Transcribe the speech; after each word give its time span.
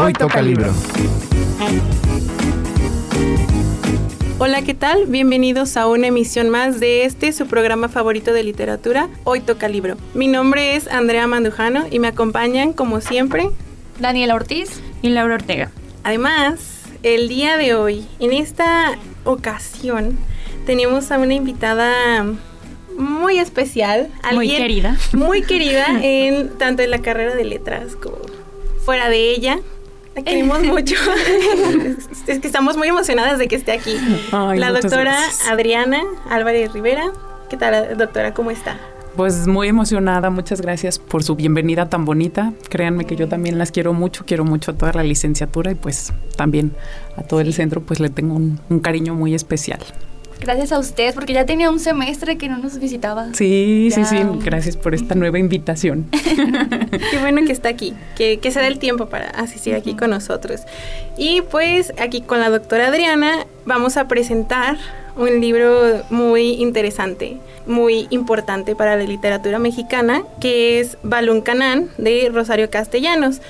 Hoy 0.00 0.12
toca 0.12 0.40
libro. 0.40 0.72
Hola, 4.38 4.62
¿qué 4.62 4.72
tal? 4.72 5.06
Bienvenidos 5.06 5.76
a 5.76 5.88
una 5.88 6.06
emisión 6.06 6.50
más 6.50 6.78
de 6.78 7.04
este, 7.04 7.32
su 7.32 7.48
programa 7.48 7.88
favorito 7.88 8.32
de 8.32 8.44
literatura, 8.44 9.08
Hoy 9.24 9.40
Toca 9.40 9.68
Libro. 9.68 9.96
Mi 10.14 10.28
nombre 10.28 10.76
es 10.76 10.86
Andrea 10.86 11.26
Mandujano 11.26 11.86
y 11.90 11.98
me 11.98 12.06
acompañan, 12.06 12.72
como 12.72 13.00
siempre, 13.00 13.50
Daniela 13.98 14.36
Ortiz 14.36 14.80
y 15.02 15.08
Laura 15.08 15.34
Ortega. 15.34 15.72
Además, 16.04 16.82
el 17.02 17.28
día 17.28 17.56
de 17.56 17.74
hoy, 17.74 18.06
en 18.20 18.32
esta 18.32 18.96
ocasión, 19.24 20.16
tenemos 20.64 21.10
a 21.10 21.18
una 21.18 21.34
invitada 21.34 22.24
muy 22.96 23.40
especial. 23.40 24.12
Muy 24.32 24.48
querida. 24.48 24.96
Muy 25.12 25.42
querida 25.42 25.86
en 26.02 26.56
tanto 26.56 26.82
en 26.82 26.92
la 26.92 27.00
carrera 27.00 27.34
de 27.34 27.44
letras 27.44 27.96
como 27.96 28.18
fuera 28.84 29.08
de 29.08 29.32
ella. 29.32 29.58
La 30.18 30.24
queremos 30.24 30.60
mucho. 30.64 30.96
es 32.26 32.40
que 32.40 32.46
estamos 32.46 32.76
muy 32.76 32.88
emocionadas 32.88 33.38
de 33.38 33.46
que 33.46 33.54
esté 33.54 33.70
aquí. 33.70 33.96
la 34.32 34.72
doctora 34.72 35.16
Adriana 35.48 36.02
Álvarez 36.28 36.72
Rivera. 36.72 37.12
¿Qué 37.48 37.56
tal, 37.56 37.96
doctora? 37.96 38.34
¿Cómo 38.34 38.50
está? 38.50 38.76
Pues 39.14 39.46
muy 39.46 39.68
emocionada, 39.68 40.30
muchas 40.30 40.60
gracias 40.60 40.98
por 40.98 41.22
su 41.22 41.36
bienvenida 41.36 41.88
tan 41.88 42.04
bonita. 42.04 42.52
Créanme 42.68 43.04
que 43.04 43.14
yo 43.14 43.28
también 43.28 43.58
las 43.58 43.70
quiero 43.70 43.92
mucho, 43.92 44.24
quiero 44.26 44.44
mucho 44.44 44.72
a 44.72 44.74
toda 44.74 44.92
la 44.92 45.04
licenciatura 45.04 45.70
y 45.70 45.76
pues 45.76 46.12
también 46.36 46.72
a 47.16 47.22
todo 47.22 47.40
el 47.40 47.54
centro 47.54 47.80
pues 47.82 48.00
le 48.00 48.10
tengo 48.10 48.34
un 48.34 48.80
cariño 48.80 49.14
muy 49.14 49.34
especial. 49.36 49.80
Gracias 50.40 50.72
a 50.72 50.78
usted, 50.78 51.14
porque 51.14 51.32
ya 51.32 51.44
tenía 51.44 51.70
un 51.70 51.80
semestre 51.80 52.38
que 52.38 52.48
no 52.48 52.58
nos 52.58 52.78
visitaba. 52.78 53.34
Sí, 53.34 53.90
sí, 53.92 54.04
sí. 54.04 54.16
Gracias 54.42 54.76
por 54.76 54.94
esta 54.94 55.14
nueva 55.14 55.38
invitación. 55.38 56.06
Qué 57.10 57.18
bueno 57.20 57.44
que 57.44 57.52
está 57.52 57.68
aquí, 57.68 57.94
que, 58.16 58.38
que 58.38 58.50
se 58.50 58.60
dé 58.60 58.68
el 58.68 58.78
tiempo 58.78 59.06
para 59.06 59.28
asistir 59.30 59.74
aquí 59.74 59.94
con 59.94 60.10
nosotros. 60.10 60.62
Y 61.16 61.42
pues 61.42 61.92
aquí 61.98 62.20
con 62.20 62.40
la 62.40 62.50
doctora 62.50 62.88
Adriana 62.88 63.46
vamos 63.66 63.96
a 63.96 64.08
presentar 64.08 64.78
un 65.16 65.40
libro 65.40 66.04
muy 66.10 66.52
interesante, 66.52 67.38
muy 67.66 68.06
importante 68.10 68.76
para 68.76 68.96
la 68.96 69.02
literatura 69.02 69.58
mexicana, 69.58 70.22
que 70.40 70.80
es 70.80 70.96
Balún 71.02 71.40
Canán 71.40 71.88
de 71.98 72.30
Rosario 72.32 72.70
Castellanos. 72.70 73.40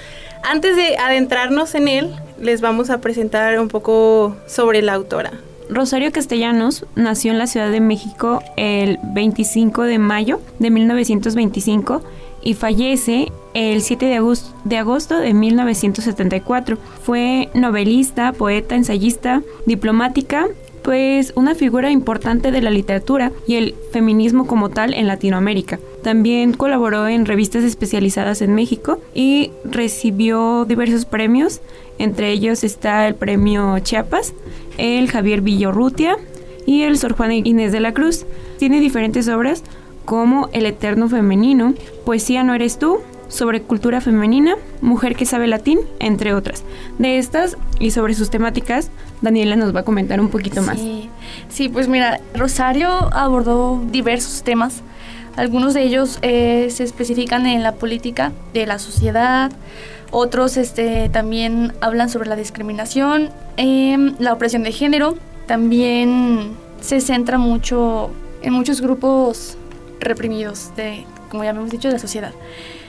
Antes 0.42 0.76
de 0.76 0.96
adentrarnos 0.96 1.74
en 1.74 1.88
él, 1.88 2.14
les 2.40 2.60
vamos 2.60 2.90
a 2.90 3.00
presentar 3.00 3.60
un 3.60 3.68
poco 3.68 4.36
sobre 4.46 4.82
la 4.82 4.94
autora. 4.94 5.32
Rosario 5.70 6.12
Castellanos 6.12 6.86
nació 6.94 7.32
en 7.32 7.38
la 7.38 7.46
Ciudad 7.46 7.70
de 7.70 7.80
México 7.80 8.42
el 8.56 8.98
25 9.02 9.82
de 9.82 9.98
mayo 9.98 10.40
de 10.58 10.70
1925 10.70 12.02
y 12.42 12.54
fallece 12.54 13.30
el 13.54 13.82
7 13.82 14.06
de 14.06 14.16
agosto, 14.16 14.54
de 14.64 14.78
agosto 14.78 15.18
de 15.18 15.34
1974. 15.34 16.78
Fue 17.02 17.50
novelista, 17.54 18.32
poeta, 18.32 18.76
ensayista, 18.76 19.42
diplomática 19.66 20.46
pues 20.88 21.34
una 21.36 21.54
figura 21.54 21.90
importante 21.90 22.50
de 22.50 22.62
la 22.62 22.70
literatura 22.70 23.30
y 23.46 23.56
el 23.56 23.74
feminismo 23.92 24.46
como 24.46 24.70
tal 24.70 24.94
en 24.94 25.06
Latinoamérica. 25.06 25.78
También 26.02 26.54
colaboró 26.54 27.08
en 27.08 27.26
revistas 27.26 27.62
especializadas 27.62 28.40
en 28.40 28.54
México 28.54 28.98
y 29.12 29.50
recibió 29.66 30.64
diversos 30.64 31.04
premios, 31.04 31.60
entre 31.98 32.30
ellos 32.32 32.64
está 32.64 33.06
el 33.06 33.16
premio 33.16 33.78
Chiapas, 33.80 34.32
el 34.78 35.10
Javier 35.10 35.42
Villorrutia 35.42 36.16
y 36.64 36.84
el 36.84 36.96
Sor 36.96 37.12
Juana 37.12 37.34
Inés 37.34 37.70
de 37.70 37.80
la 37.80 37.92
Cruz. 37.92 38.24
Tiene 38.58 38.80
diferentes 38.80 39.28
obras 39.28 39.64
como 40.06 40.48
El 40.54 40.64
Eterno 40.64 41.10
Femenino, 41.10 41.74
Poesía 42.06 42.44
no 42.44 42.54
eres 42.54 42.78
tú, 42.78 43.00
sobre 43.28 43.62
cultura 43.62 44.00
femenina, 44.00 44.56
Mujer 44.80 45.16
que 45.16 45.26
sabe 45.26 45.46
latín, 45.46 45.80
entre 45.98 46.34
otras. 46.34 46.64
De 46.98 47.18
estas 47.18 47.56
y 47.78 47.90
sobre 47.90 48.14
sus 48.14 48.30
temáticas, 48.30 48.90
Daniela 49.20 49.56
nos 49.56 49.74
va 49.74 49.80
a 49.80 49.84
comentar 49.84 50.20
un 50.20 50.28
poquito 50.28 50.62
más. 50.62 50.78
Sí, 51.48 51.68
pues 51.68 51.88
mira, 51.88 52.20
Rosario 52.34 52.88
abordó 53.12 53.82
diversos 53.90 54.42
temas. 54.42 54.82
Algunos 55.36 55.74
de 55.74 55.82
ellos 55.82 56.18
eh, 56.22 56.68
se 56.70 56.84
especifican 56.84 57.46
en 57.46 57.62
la 57.62 57.72
política 57.72 58.32
de 58.54 58.66
la 58.66 58.78
sociedad, 58.78 59.52
otros 60.10 60.56
este, 60.56 61.08
también 61.10 61.74
hablan 61.80 62.08
sobre 62.08 62.28
la 62.28 62.36
discriminación, 62.36 63.30
em, 63.56 64.14
la 64.18 64.32
opresión 64.32 64.62
de 64.62 64.72
género, 64.72 65.16
también 65.46 66.56
se 66.80 67.00
centra 67.00 67.38
mucho 67.38 68.10
en 68.42 68.52
muchos 68.52 68.80
grupos 68.80 69.56
reprimidos 70.00 70.74
de, 70.76 71.04
como 71.30 71.44
ya 71.44 71.50
hemos 71.50 71.70
dicho, 71.70 71.88
de 71.88 71.94
la 71.94 72.00
sociedad. 72.00 72.32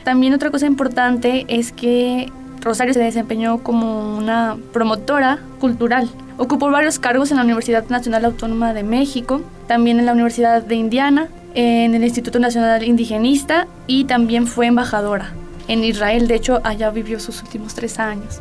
También 0.03 0.33
otra 0.33 0.49
cosa 0.51 0.65
importante 0.65 1.45
es 1.47 1.71
que 1.71 2.31
Rosario 2.61 2.93
se 2.93 2.99
desempeñó 2.99 3.59
como 3.59 4.17
una 4.17 4.57
promotora 4.73 5.39
cultural. 5.59 6.09
Ocupó 6.37 6.69
varios 6.69 6.99
cargos 6.99 7.31
en 7.31 7.37
la 7.37 7.43
Universidad 7.43 7.87
Nacional 7.89 8.25
Autónoma 8.25 8.73
de 8.73 8.83
México, 8.83 9.41
también 9.67 9.99
en 9.99 10.05
la 10.05 10.13
Universidad 10.13 10.63
de 10.63 10.75
Indiana, 10.75 11.27
en 11.53 11.95
el 11.95 12.03
Instituto 12.03 12.39
Nacional 12.39 12.83
Indigenista 12.83 13.67
y 13.87 14.05
también 14.05 14.47
fue 14.47 14.67
embajadora 14.67 15.31
en 15.67 15.83
Israel. 15.83 16.27
De 16.27 16.35
hecho, 16.35 16.61
allá 16.63 16.89
vivió 16.91 17.19
sus 17.19 17.41
últimos 17.41 17.73
tres 17.73 17.99
años. 17.99 18.39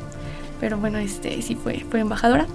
Pero 0.61 0.79
bueno, 0.79 0.99
este 0.99 1.41
sí 1.43 1.55
fue, 1.55 1.85
fue 1.91 2.01
embajadora. 2.01 2.47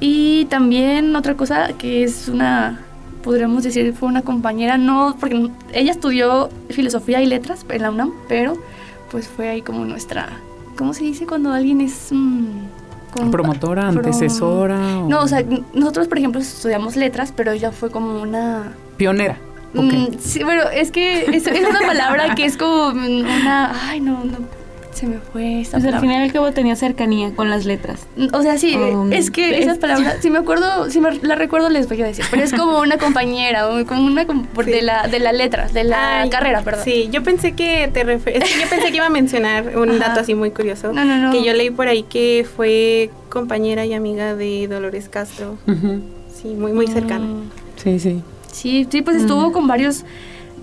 Y 0.00 0.46
también 0.46 1.14
otra 1.14 1.36
cosa 1.36 1.72
que 1.78 2.02
es 2.04 2.28
una, 2.28 2.80
podríamos 3.22 3.62
decir, 3.64 3.94
fue 3.94 4.08
una 4.08 4.22
compañera, 4.22 4.78
no, 4.78 5.16
porque 5.18 5.50
ella 5.72 5.92
estudió 5.92 6.48
filosofía 6.70 7.22
y 7.22 7.26
letras 7.26 7.64
en 7.68 7.82
la 7.82 7.90
UNAM, 7.90 8.12
pero 8.28 8.54
pues 9.10 9.28
fue 9.28 9.48
ahí 9.48 9.62
como 9.62 9.84
nuestra, 9.84 10.28
¿cómo 10.76 10.94
se 10.94 11.04
dice 11.04 11.26
cuando 11.26 11.52
alguien 11.52 11.80
es... 11.80 12.10
promotora, 13.30 13.88
antecesora. 13.88 14.78
No, 15.08 15.20
o 15.20 15.28
sea, 15.28 15.44
nosotros 15.74 16.08
por 16.08 16.18
ejemplo 16.18 16.40
estudiamos 16.40 16.96
letras, 16.96 17.32
pero 17.34 17.52
ella 17.52 17.72
fue 17.72 17.90
como 17.90 18.20
una... 18.20 18.72
Pionera. 18.96 19.36
Mm, 19.72 20.18
sí, 20.18 20.42
bueno, 20.42 20.64
es 20.72 20.90
que 20.90 21.26
es, 21.26 21.46
una 21.46 21.80
palabra 21.80 22.34
que 22.34 22.44
es 22.44 22.56
como 22.56 22.88
una... 22.88 23.88
Ay, 23.88 24.00
no, 24.00 24.24
no. 24.24 24.59
Se 24.92 25.06
me 25.06 25.18
fue 25.18 25.60
esa 25.60 25.78
pues 25.78 25.92
al 25.92 26.00
final 26.00 26.22
al 26.22 26.32
cabo 26.32 26.50
tenía 26.52 26.74
cercanía 26.76 27.32
con 27.34 27.48
las 27.48 27.64
letras. 27.64 28.06
Mm, 28.16 28.34
o 28.34 28.42
sea, 28.42 28.58
sí, 28.58 28.76
um, 28.76 29.12
es 29.12 29.30
que 29.30 29.60
esas 29.60 29.78
palabras, 29.78 30.16
si 30.20 30.30
me 30.30 30.38
acuerdo, 30.38 30.90
si 30.90 31.00
me 31.00 31.12
la 31.18 31.36
recuerdo 31.36 31.68
les 31.68 31.88
voy 31.88 32.02
a 32.02 32.06
decir, 32.06 32.24
pero 32.30 32.42
es 32.42 32.52
como 32.52 32.80
una 32.80 32.98
compañera, 32.98 33.68
como 33.86 34.06
una 34.06 34.24
de 34.24 34.82
la 34.82 35.06
de 35.06 35.18
las 35.20 35.34
letras, 35.34 35.72
de 35.72 35.84
la 35.84 36.26
carrera, 36.30 36.62
perdón. 36.62 36.84
Sí, 36.84 37.08
yo 37.12 37.22
pensé 37.22 37.52
que 37.52 37.88
te 37.92 38.00
yo 38.00 38.68
pensé 38.68 38.90
que 38.90 38.96
iba 38.96 39.06
a 39.06 39.10
mencionar 39.10 39.76
un 39.78 39.98
dato 39.98 40.20
así 40.20 40.34
muy 40.34 40.50
curioso, 40.50 40.92
no, 40.92 41.04
no, 41.04 41.16
no. 41.18 41.30
que 41.32 41.44
yo 41.44 41.52
leí 41.52 41.70
por 41.70 41.88
ahí 41.88 42.02
que 42.02 42.46
fue 42.56 43.10
compañera 43.28 43.86
y 43.86 43.94
amiga 43.94 44.34
de 44.34 44.66
Dolores 44.68 45.08
Castro. 45.08 45.56
Sí, 46.34 46.48
muy 46.48 46.72
muy 46.72 46.86
cercana. 46.86 47.26
Sí, 47.76 47.98
sí. 47.98 48.22
Sí, 48.50 48.86
sí, 48.90 49.02
pues 49.02 49.16
estuvo 49.16 49.52
con 49.52 49.66
varios, 49.66 50.04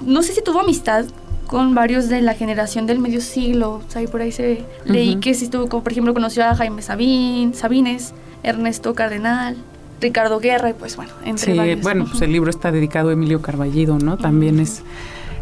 no 0.06 0.22
sé 0.22 0.34
si 0.34 0.42
tuvo 0.42 0.59
amistad 0.59 1.06
con 1.47 1.74
varios 1.74 2.09
de 2.09 2.22
la 2.22 2.34
generación 2.34 2.85
del 2.85 3.00
medio 3.00 3.22
siglo, 3.22 3.81
o 3.88 3.91
sea, 3.91 4.06
por 4.08 4.22
ahí 4.22 4.31
se 4.31 4.66
leí 4.85 5.16
que 5.16 5.34
sí 5.34 5.46
estuvo, 5.46 5.68
como 5.68 5.84
por 5.84 5.91
ejemplo, 5.91 6.13
conoció 6.13 6.46
a 6.46 6.56
Jaime 6.56 6.81
Sabín, 6.81 7.53
Sabines, 7.53 8.13
Ernesto 8.44 8.94
Cardenal, 8.94 9.58
Ricardo 10.02 10.40
Guerra, 10.40 10.69
y 10.69 10.74
pues 10.74 10.96
bueno, 10.96 11.12
entre 11.25 11.53
sí, 11.53 11.81
bueno, 11.81 12.06
pues 12.09 12.22
el 12.22 12.31
libro 12.31 12.50
está 12.50 12.72
dedicado 12.72 13.09
a 13.09 13.13
Emilio 13.13 13.41
Carballido, 13.41 13.97
¿no? 13.97 14.18
También 14.18 14.59
es 14.59 14.84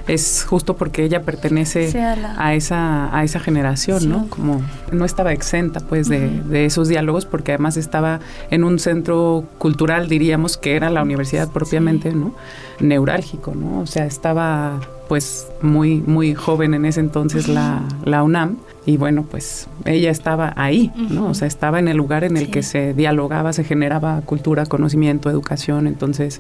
es 0.08 0.46
justo 0.48 0.76
porque 0.76 1.04
ella 1.04 1.24
pertenece 1.24 1.92
a, 2.38 2.54
esa, 2.54 3.16
a 3.16 3.24
esa 3.24 3.40
generación, 3.40 4.08
¿no? 4.08 4.28
Como 4.30 4.62
no 4.92 5.04
estaba 5.04 5.34
exenta 5.34 5.80
pues 5.80 6.08
de, 6.08 6.66
esos 6.66 6.88
diálogos 6.88 7.26
porque 7.26 7.54
además 7.54 7.76
estaba 7.78 8.20
en 8.52 8.64
un 8.64 8.78
centro 8.78 9.46
cultural, 9.58 10.08
diríamos, 10.08 10.58
que 10.58 10.76
era 10.76 10.90
la 10.90 11.02
universidad 11.02 11.50
propiamente, 11.50 12.12
¿no? 12.14 12.36
Neurálgico, 12.80 13.56
¿no? 13.56 13.80
O 13.80 13.88
sea, 13.88 14.06
estaba 14.06 14.80
pues 15.08 15.48
muy, 15.62 16.02
muy 16.02 16.34
joven 16.34 16.74
en 16.74 16.86
ese 16.86 17.00
entonces 17.00 17.48
la, 17.48 17.82
la 18.04 18.24
UNAM. 18.24 18.58
Y 18.86 18.98
bueno, 18.98 19.26
pues 19.30 19.68
ella 19.86 20.12
estaba 20.12 20.54
ahí, 20.58 20.92
¿no? 20.96 21.30
O 21.30 21.34
sea, 21.34 21.48
estaba 21.48 21.80
en 21.80 21.88
el 21.88 21.98
lugar 21.98 22.24
en 22.24 22.38
el 22.38 22.52
que 22.52 22.62
se 22.62 22.94
dialogaba, 22.94 23.52
se 23.52 23.64
generaba 23.64 24.22
cultura, 24.22 24.68
conocimiento, 24.68 25.30
educación, 25.32 25.88
entonces 25.88 26.40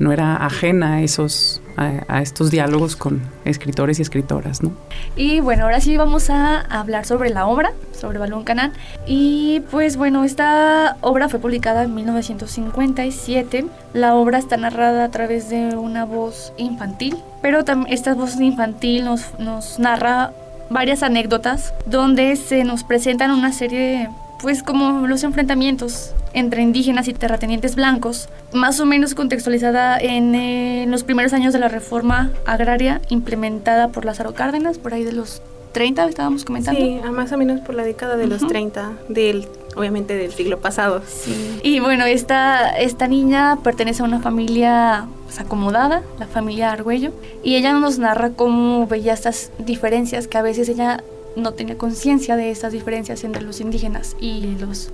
no 0.00 0.12
era 0.12 0.36
ajena 0.44 0.94
a 0.94 1.02
esos 1.02 1.62
a, 1.76 2.20
estos 2.20 2.50
diálogos 2.50 2.94
con 2.94 3.22
escritores 3.44 3.98
y 3.98 4.02
escritoras, 4.02 4.62
¿no? 4.62 4.72
Y 5.16 5.40
bueno, 5.40 5.64
ahora 5.64 5.80
sí 5.80 5.96
vamos 5.96 6.28
a 6.28 6.60
hablar 6.60 7.06
sobre 7.06 7.30
la 7.30 7.46
obra, 7.46 7.72
sobre 7.92 8.18
Balón 8.18 8.44
Canal. 8.44 8.72
Y 9.06 9.60
pues 9.70 9.96
bueno, 9.96 10.24
esta 10.24 10.96
obra 11.00 11.28
fue 11.28 11.38
publicada 11.38 11.84
en 11.84 11.94
1957. 11.94 13.64
La 13.94 14.14
obra 14.14 14.38
está 14.38 14.56
narrada 14.56 15.04
a 15.04 15.10
través 15.10 15.48
de 15.48 15.76
una 15.76 16.04
voz 16.04 16.52
infantil, 16.58 17.16
pero 17.40 17.60
esta 17.88 18.14
voz 18.14 18.38
infantil 18.40 19.04
nos, 19.04 19.38
nos 19.38 19.78
narra 19.78 20.32
varias 20.68 21.02
anécdotas 21.02 21.72
donde 21.86 22.36
se 22.36 22.64
nos 22.64 22.84
presentan 22.84 23.30
una 23.30 23.52
serie 23.52 24.10
pues 24.42 24.62
como 24.62 25.06
los 25.06 25.22
enfrentamientos 25.24 26.12
entre 26.32 26.62
indígenas 26.62 27.08
y 27.08 27.14
terratenientes 27.14 27.74
blancos, 27.74 28.28
más 28.52 28.80
o 28.80 28.86
menos 28.86 29.14
contextualizada 29.14 29.98
en, 29.98 30.34
eh, 30.34 30.86
los 30.88 31.04
primeros 31.04 31.32
años 31.32 31.52
de 31.52 31.58
la 31.58 31.68
reforma 31.68 32.30
agraria 32.46 33.00
implementada 33.08 33.88
por 33.88 34.04
Lázaro 34.04 34.34
Cárdenas, 34.34 34.78
por 34.78 34.94
ahí 34.94 35.04
de 35.04 35.12
los 35.12 35.42
30, 35.72 36.06
estábamos 36.06 36.44
comentando. 36.44 36.80
Sí, 36.80 37.00
más 37.12 37.30
o 37.32 37.38
menos 37.38 37.60
por 37.60 37.74
la 37.74 37.84
década 37.84 38.16
de 38.16 38.26
los 38.26 38.46
30, 38.46 38.92
del, 39.08 39.46
obviamente 39.76 40.16
del 40.16 40.32
siglo 40.32 40.58
pasado. 40.58 41.02
Sí. 41.06 41.60
Y 41.62 41.80
bueno, 41.80 42.04
esta, 42.06 42.70
esta 42.70 43.06
niña 43.06 43.58
pertenece 43.62 44.02
a 44.02 44.04
una 44.04 44.20
familia 44.20 45.06
pues, 45.24 45.38
acomodada, 45.38 46.02
la 46.18 46.26
familia 46.26 46.72
Argüello, 46.72 47.12
y 47.44 47.56
ella 47.56 47.72
nos 47.72 47.98
narra 47.98 48.30
cómo 48.30 48.86
veía 48.86 49.12
estas 49.12 49.52
diferencias 49.58 50.26
que 50.26 50.38
a 50.38 50.42
veces 50.42 50.68
ella 50.68 51.04
no 51.36 51.52
tenía 51.52 51.78
conciencia 51.78 52.36
de 52.36 52.50
estas 52.50 52.72
diferencias 52.72 53.24
entre 53.24 53.42
los 53.42 53.60
indígenas 53.60 54.16
y 54.20 54.56
los, 54.58 54.90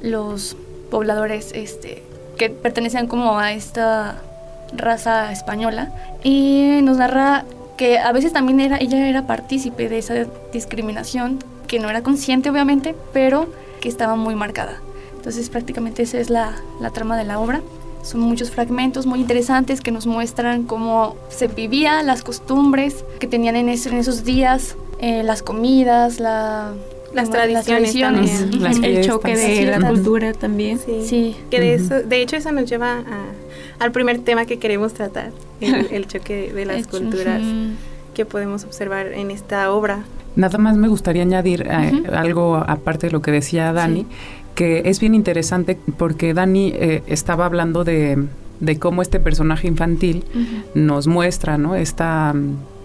los 0.00 0.56
pobladores 0.90 1.52
este, 1.54 2.02
que 2.36 2.50
pertenecían 2.50 3.06
como 3.06 3.38
a 3.38 3.52
esta 3.52 4.22
raza 4.76 5.32
española 5.32 5.92
y 6.22 6.80
nos 6.82 6.98
narra 6.98 7.44
que 7.76 7.98
a 7.98 8.12
veces 8.12 8.32
también 8.32 8.60
era, 8.60 8.78
ella 8.78 9.08
era 9.08 9.26
partícipe 9.26 9.88
de 9.88 9.98
esa 9.98 10.26
discriminación, 10.52 11.38
que 11.66 11.78
no 11.78 11.88
era 11.88 12.02
consciente 12.02 12.50
obviamente, 12.50 12.94
pero 13.12 13.48
que 13.80 13.88
estaba 13.88 14.16
muy 14.16 14.34
marcada. 14.34 14.80
Entonces 15.16 15.48
prácticamente 15.48 16.02
esa 16.02 16.18
es 16.18 16.28
la, 16.28 16.56
la 16.80 16.90
trama 16.90 17.16
de 17.16 17.24
la 17.24 17.38
obra. 17.38 17.60
Son 18.02 18.20
muchos 18.20 18.50
fragmentos 18.50 19.06
muy 19.06 19.20
interesantes 19.20 19.80
que 19.80 19.90
nos 19.90 20.06
muestran 20.06 20.64
cómo 20.64 21.16
se 21.28 21.46
vivía, 21.46 22.02
las 22.02 22.22
costumbres 22.22 23.04
que 23.20 23.26
tenían 23.26 23.56
en, 23.56 23.68
en 23.68 23.94
esos 23.94 24.24
días, 24.24 24.76
eh, 25.00 25.22
las 25.22 25.42
comidas, 25.42 26.20
la, 26.20 26.72
las 27.14 27.30
tradiciones, 27.30 28.44
el 28.82 29.06
choque 29.06 29.36
de 29.36 29.66
la 29.66 29.88
cultura 29.88 30.32
también. 30.32 30.78
Sí. 30.78 31.36
Que 31.50 31.60
de, 31.60 31.74
eso, 31.74 32.00
de 32.02 32.22
hecho 32.22 32.36
eso 32.36 32.52
nos 32.52 32.68
lleva 32.68 33.04
al 33.78 33.92
primer 33.92 34.18
tema 34.20 34.44
que 34.44 34.58
queremos 34.58 34.94
tratar, 34.94 35.30
el, 35.60 36.06
choque 36.08 36.52
de 36.52 36.64
las 36.64 36.86
culturas 36.86 37.42
que 38.14 38.24
podemos 38.24 38.64
observar 38.64 39.12
en 39.12 39.30
esta 39.30 39.70
obra. 39.72 40.04
Nada 40.36 40.58
más 40.58 40.76
me 40.76 40.88
gustaría 40.88 41.22
añadir 41.22 41.66
eh, 41.68 42.02
algo 42.12 42.56
aparte 42.56 43.06
de 43.06 43.12
lo 43.12 43.22
que 43.22 43.30
decía 43.30 43.72
Dani, 43.72 44.06
que 44.54 44.82
es 44.86 45.00
bien 45.00 45.14
interesante 45.14 45.78
porque 45.96 46.34
Dani 46.34 46.72
eh, 46.74 47.02
estaba 47.06 47.46
hablando 47.46 47.84
de, 47.84 48.24
de, 48.60 48.78
cómo 48.78 49.02
este 49.02 49.20
personaje 49.20 49.68
infantil 49.68 50.24
nos 50.74 51.06
muestra, 51.06 51.58
¿no? 51.58 51.76
Esta 51.76 52.34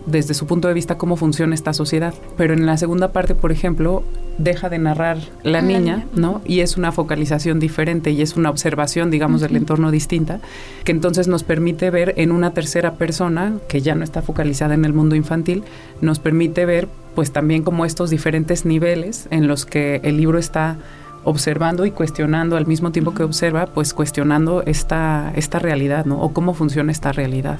desde 0.05 0.33
su 0.33 0.45
punto 0.45 0.67
de 0.67 0.73
vista 0.73 0.97
cómo 0.97 1.15
funciona 1.15 1.55
esta 1.55 1.73
sociedad. 1.73 2.13
Pero 2.37 2.53
en 2.53 2.65
la 2.65 2.77
segunda 2.77 3.11
parte, 3.11 3.35
por 3.35 3.51
ejemplo, 3.51 4.03
deja 4.37 4.69
de 4.69 4.79
narrar 4.79 5.17
la, 5.43 5.61
niña, 5.61 6.05
¿no? 6.13 6.41
Y 6.45 6.59
es 6.59 6.77
una 6.77 6.91
focalización 6.91 7.59
diferente 7.59 8.11
y 8.11 8.21
es 8.21 8.35
una 8.35 8.49
observación, 8.49 9.11
digamos, 9.11 9.41
del 9.41 9.55
entorno 9.55 9.91
distinta, 9.91 10.39
que 10.83 10.91
entonces 10.91 11.27
nos 11.27 11.43
permite 11.43 11.89
ver 11.89 12.13
en 12.17 12.31
una 12.31 12.51
tercera 12.51 12.95
persona, 12.95 13.53
que 13.67 13.81
ya 13.81 13.95
no 13.95 14.03
está 14.03 14.21
focalizada 14.21 14.73
en 14.73 14.85
el 14.85 14.93
mundo 14.93 15.15
infantil, 15.15 15.63
nos 16.01 16.19
permite 16.19 16.65
ver 16.65 16.87
pues 17.15 17.31
también 17.31 17.63
como 17.63 17.85
estos 17.85 18.09
diferentes 18.09 18.65
niveles 18.65 19.27
en 19.29 19.47
los 19.47 19.65
que 19.65 20.01
el 20.03 20.17
libro 20.17 20.39
está 20.39 20.77
observando 21.23 21.85
y 21.85 21.91
cuestionando 21.91 22.57
al 22.57 22.65
mismo 22.65 22.91
tiempo 22.91 23.13
que 23.13 23.23
observa, 23.23 23.67
pues 23.67 23.93
cuestionando 23.93 24.63
esta, 24.65 25.31
esta 25.35 25.59
realidad, 25.59 26.05
¿no? 26.05 26.21
O 26.21 26.33
cómo 26.33 26.53
funciona 26.53 26.91
esta 26.91 27.11
realidad. 27.11 27.59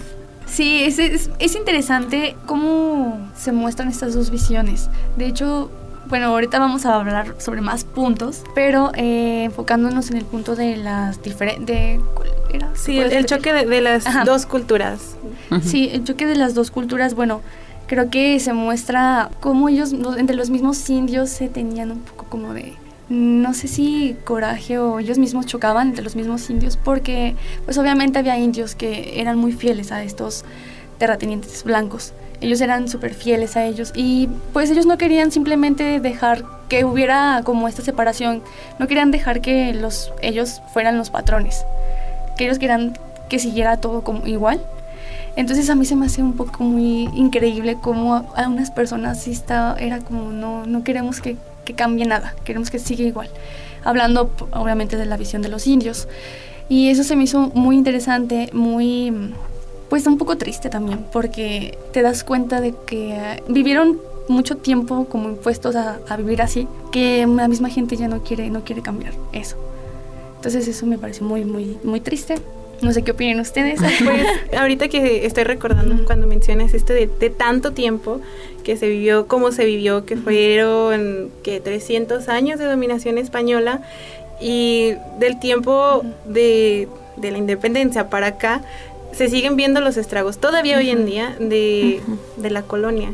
Sí, 0.54 0.84
es, 0.84 1.00
es, 1.00 1.56
interesante 1.56 2.36
cómo 2.46 3.28
se 3.36 3.52
muestran 3.52 3.90
estas 3.90 4.14
dos 4.14 4.30
visiones. 4.30 4.88
De 5.18 5.26
hecho, 5.26 5.72
bueno, 6.10 6.28
ahorita 6.28 6.60
vamos 6.60 6.86
a 6.86 6.94
hablar 6.94 7.34
sobre 7.40 7.62
más 7.62 7.86
puntos, 7.86 8.44
pero 8.54 8.92
eh, 8.94 9.46
enfocándonos 9.46 10.12
en 10.12 10.18
el 10.18 10.26
punto 10.26 10.56
de 10.56 10.78
las 10.78 11.24
diferentes... 11.24 12.00
Sí, 12.76 13.00
el, 13.00 13.26
choque 13.26 13.52
de, 13.52 13.82
las 13.82 14.06
dos 14.26 14.46
culturas. 14.46 15.16
Sí, 15.64 15.90
el 15.92 16.04
choque 16.04 16.28
de 16.28 16.36
las 16.36 16.54
dos 16.54 16.70
culturas, 16.70 17.16
bueno, 17.16 17.42
creo 17.88 18.12
que 18.12 18.40
se 18.40 18.54
muestra 18.54 19.32
cómo 19.40 19.70
ellos, 19.70 19.92
entre 19.92 20.36
los 20.36 20.52
mismos 20.52 20.88
indios, 20.88 21.32
se 21.32 21.50
tenían 21.50 21.90
un 21.90 22.02
poco 22.02 22.26
como 22.30 22.54
de 22.54 22.76
no 23.10 23.54
sé 23.54 23.68
si 23.68 24.16
coraje 24.24 24.78
o 24.80 25.00
ellos 25.00 25.18
mismos 25.18 25.46
chocaban 25.46 25.90
entre 25.90 26.04
los 26.04 26.16
mismos 26.16 26.50
indios 26.50 26.78
porque 26.78 27.36
pues 27.66 27.78
obviamente 27.78 28.20
había 28.20 28.38
indios 28.38 28.76
que 28.76 29.20
eran 29.20 29.38
muy 29.38 29.52
fieles 29.52 29.92
a 29.92 30.04
estos 30.04 30.46
terratenientes 30.98 31.64
blancos. 31.64 32.14
Ellos 32.40 32.60
eran 32.62 32.90
súper 32.90 33.14
fieles 33.14 33.56
a 33.56 33.66
ellos 33.66 33.92
y 33.96 34.30
pues 34.52 34.70
ellos 34.70 34.86
no 34.86 34.98
querían 34.98 35.32
simplemente 35.32 36.00
dejar 36.00 36.44
que 36.70 36.86
hubiera 36.86 37.42
como 37.44 37.68
esta 37.68 37.82
separación, 37.82 38.42
no 38.80 38.88
querían 38.88 39.12
dejar 39.12 39.42
que 39.42 39.74
los, 39.74 40.12
ellos 40.22 40.62
fueran 40.74 40.98
los 40.98 41.10
patrones, 41.10 41.66
que 42.38 42.46
ellos 42.46 42.60
querían 42.60 42.98
que 43.30 43.40
siguiera 43.40 43.78
todo 43.78 44.04
como 44.04 44.28
igual. 44.28 44.62
Entonces 45.36 45.70
a 45.70 45.76
mí 45.76 45.86
se 45.86 45.96
me 45.96 46.06
hace 46.06 46.22
un 46.22 46.34
poco 46.34 46.64
muy 46.64 47.10
increíble 47.16 47.78
cómo 47.82 48.32
a 48.36 48.48
unas 48.48 48.72
personas 48.72 49.22
sí 49.22 49.32
está, 49.32 49.76
era 49.80 50.00
como 50.00 50.32
no, 50.32 50.66
no 50.66 50.84
queremos 50.84 51.22
que 51.22 51.38
que 51.66 51.74
cambie 51.74 52.06
nada, 52.06 52.36
queremos 52.44 52.70
que 52.70 52.80
siga 52.80 53.04
igual. 53.04 53.30
Hablando 53.84 54.32
obviamente 54.52 54.98
de 54.98 55.06
la 55.06 55.18
visión 55.18 55.42
de 55.42 55.50
los 55.50 55.68
indios. 55.68 56.08
Y 56.70 56.90
eso 56.90 57.04
se 57.04 57.16
me 57.16 57.24
hizo 57.24 57.52
muy 57.54 57.76
interesante, 57.76 58.50
muy, 58.54 59.14
pues 59.90 60.08
un 60.08 60.18
poco 60.18 60.38
triste 60.38 60.70
también, 60.70 61.06
porque 61.12 61.78
te 61.92 62.02
das 62.02 62.24
cuenta 62.24 62.62
de 62.62 62.74
que 62.86 63.44
vivieron 63.50 64.00
mucho 64.28 64.58
tiempo 64.58 65.06
como 65.06 65.30
impuestos 65.30 65.76
a, 65.76 66.00
vivir 66.18 66.42
así, 66.42 66.68
que 66.92 67.28
la 67.28 67.48
misma 67.48 67.70
gente 67.70 67.98
ya 67.98 68.08
no 68.08 68.24
quiere, 68.24 68.50
no 68.50 68.64
quiere 68.64 68.82
cambiar 68.82 69.14
eso. 69.34 69.58
Entonces 70.38 70.68
eso 70.68 70.86
me 70.86 70.98
parece 70.98 71.24
muy, 71.24 71.46
muy, 71.46 71.78
muy 71.84 72.00
triste. 72.00 72.36
No 72.82 72.92
sé 72.92 73.04
qué 73.04 73.12
opinan 73.12 73.40
ustedes. 73.40 73.80
Pues 74.04 74.28
ahorita 74.58 74.88
que 74.88 75.26
estoy 75.26 75.44
recordando 75.46 76.04
cuando 76.06 76.28
mencionas 76.28 76.74
esto 76.74 76.94
de, 76.94 77.08
de, 77.08 77.30
tanto 77.30 77.72
tiempo 77.72 78.20
que 78.64 78.78
se 78.78 78.88
vivió, 78.88 79.28
cómo 79.28 79.52
se 79.52 79.66
vivió, 79.66 80.06
que 80.06 80.18
fueron 80.18 81.30
que 81.44 81.60
300 81.60 82.30
años 82.30 82.60
de 82.60 82.66
dominación 82.66 83.18
española 83.18 83.82
y 84.42 84.94
del 85.20 85.40
tiempo 85.40 86.04
de, 86.26 86.88
de, 87.18 87.32
la 87.32 87.38
independencia 87.38 88.10
para 88.10 88.28
acá, 88.28 88.62
se 89.12 89.30
siguen 89.30 89.56
viendo 89.56 89.80
los 89.80 89.98
estragos 89.98 90.40
todavía 90.40 90.78
hoy 90.78 90.90
en 90.90 91.06
día 91.06 91.36
de, 91.40 92.02
de, 92.38 92.50
la 92.50 92.64
colonia, 92.64 93.14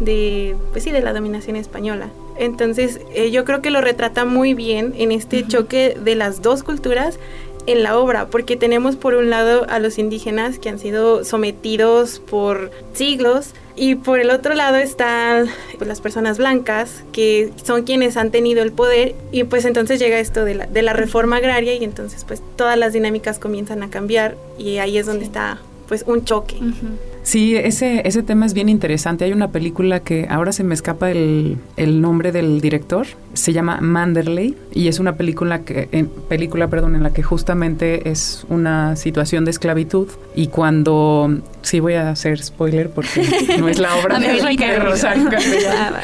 de, 0.00 0.54
pues 0.72 0.84
sí, 0.84 0.90
de 0.90 1.00
la 1.00 1.12
dominación 1.12 1.56
española. 1.56 2.10
Entonces, 2.38 3.00
eh, 3.14 3.30
yo 3.30 3.44
creo 3.44 3.62
que 3.62 3.70
lo 3.70 3.80
retrata 3.80 4.24
muy 4.24 4.54
bien 4.54 4.94
en 4.96 5.10
este 5.10 5.46
choque 5.46 5.96
de 6.00 6.14
las 6.14 6.40
dos 6.42 6.62
culturas 6.62 7.18
en 7.66 7.82
la 7.82 7.98
obra, 7.98 8.26
porque 8.26 8.56
tenemos 8.56 8.96
por 8.96 9.14
un 9.14 9.30
lado 9.30 9.66
a 9.68 9.78
los 9.78 9.98
indígenas 9.98 10.58
que 10.58 10.68
han 10.68 10.78
sido 10.78 11.24
sometidos 11.24 12.20
por 12.20 12.70
siglos 12.94 13.52
y 13.76 13.94
por 13.94 14.18
el 14.18 14.30
otro 14.30 14.54
lado 14.54 14.76
están 14.76 15.46
pues, 15.76 15.86
las 15.86 16.00
personas 16.00 16.38
blancas 16.38 17.04
que 17.12 17.52
son 17.62 17.84
quienes 17.84 18.16
han 18.16 18.30
tenido 18.30 18.62
el 18.62 18.72
poder 18.72 19.14
y 19.30 19.44
pues 19.44 19.64
entonces 19.64 20.00
llega 20.00 20.18
esto 20.18 20.44
de 20.44 20.54
la, 20.54 20.66
de 20.66 20.82
la 20.82 20.92
reforma 20.92 21.36
agraria 21.36 21.74
y 21.74 21.84
entonces 21.84 22.24
pues 22.24 22.42
todas 22.56 22.76
las 22.76 22.92
dinámicas 22.92 23.38
comienzan 23.38 23.82
a 23.82 23.90
cambiar 23.90 24.36
y 24.58 24.78
ahí 24.78 24.98
es 24.98 25.06
donde 25.06 25.24
está 25.24 25.58
pues 25.86 26.04
un 26.06 26.24
choque. 26.24 26.56
Sí, 27.28 27.54
ese, 27.54 28.08
ese 28.08 28.22
tema 28.22 28.46
es 28.46 28.54
bien 28.54 28.70
interesante. 28.70 29.26
Hay 29.26 29.34
una 29.34 29.48
película 29.52 30.00
que 30.00 30.26
ahora 30.30 30.50
se 30.50 30.64
me 30.64 30.72
escapa 30.72 31.10
el, 31.10 31.58
el 31.76 32.00
nombre 32.00 32.32
del 32.32 32.62
director, 32.62 33.06
se 33.34 33.52
llama 33.52 33.82
Manderley 33.82 34.56
y 34.72 34.88
es 34.88 34.98
una 34.98 35.16
película 35.16 35.58
que 35.58 35.90
en, 35.92 36.08
película, 36.08 36.68
perdón, 36.68 36.94
en 36.94 37.02
la 37.02 37.12
que 37.12 37.22
justamente 37.22 38.08
es 38.08 38.46
una 38.48 38.96
situación 38.96 39.44
de 39.44 39.50
esclavitud. 39.50 40.08
Y 40.34 40.46
cuando 40.46 41.42
sí 41.60 41.80
voy 41.80 41.96
a 41.96 42.08
hacer 42.08 42.42
spoiler 42.42 42.88
porque 42.88 43.20
no 43.58 43.68
es 43.68 43.78
la 43.78 43.94
obra 43.96 44.18
de, 44.20 44.28
de 44.28 44.78
Rosario 44.78 45.24
Castellano, 45.30 45.98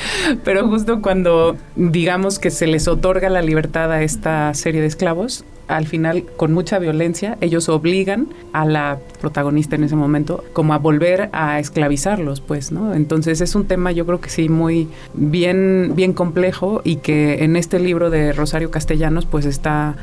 pero 0.45 0.69
justo 0.69 1.01
cuando 1.01 1.57
digamos 1.75 2.39
que 2.39 2.51
se 2.51 2.67
les 2.67 2.87
otorga 2.87 3.31
la 3.31 3.41
libertad 3.41 3.91
a 3.91 4.03
esta 4.03 4.53
serie 4.53 4.83
de 4.83 4.89
esclavos, 4.89 5.47
al 5.69 5.87
final 5.87 6.25
con 6.37 6.53
mucha 6.53 6.79
violencia 6.79 7.39
ellos 7.41 7.69
obligan 7.69 8.29
a 8.53 8.65
la 8.65 8.99
protagonista 9.21 9.77
en 9.77 9.85
ese 9.85 9.97
momento 9.97 10.45
como 10.53 10.75
a 10.75 10.79
volver 10.79 11.31
a 11.33 11.59
esclavizarlos 11.59 12.41
pues 12.41 12.73
no 12.73 12.95
entonces 12.95 13.41
es 13.41 13.55
un 13.55 13.67
tema 13.67 13.93
yo 13.93 14.07
creo 14.07 14.21
que 14.21 14.31
sí 14.31 14.49
muy 14.49 14.89
bien 15.15 15.93
bien 15.95 16.13
complejo 16.13 16.81
y 16.85 16.97
que 16.97 17.45
en 17.45 17.57
este 17.57 17.79
libro 17.79 18.11
de 18.11 18.33
Rosario 18.33 18.71
Castellanos 18.71 19.27
pues 19.27 19.47
está 19.47 19.97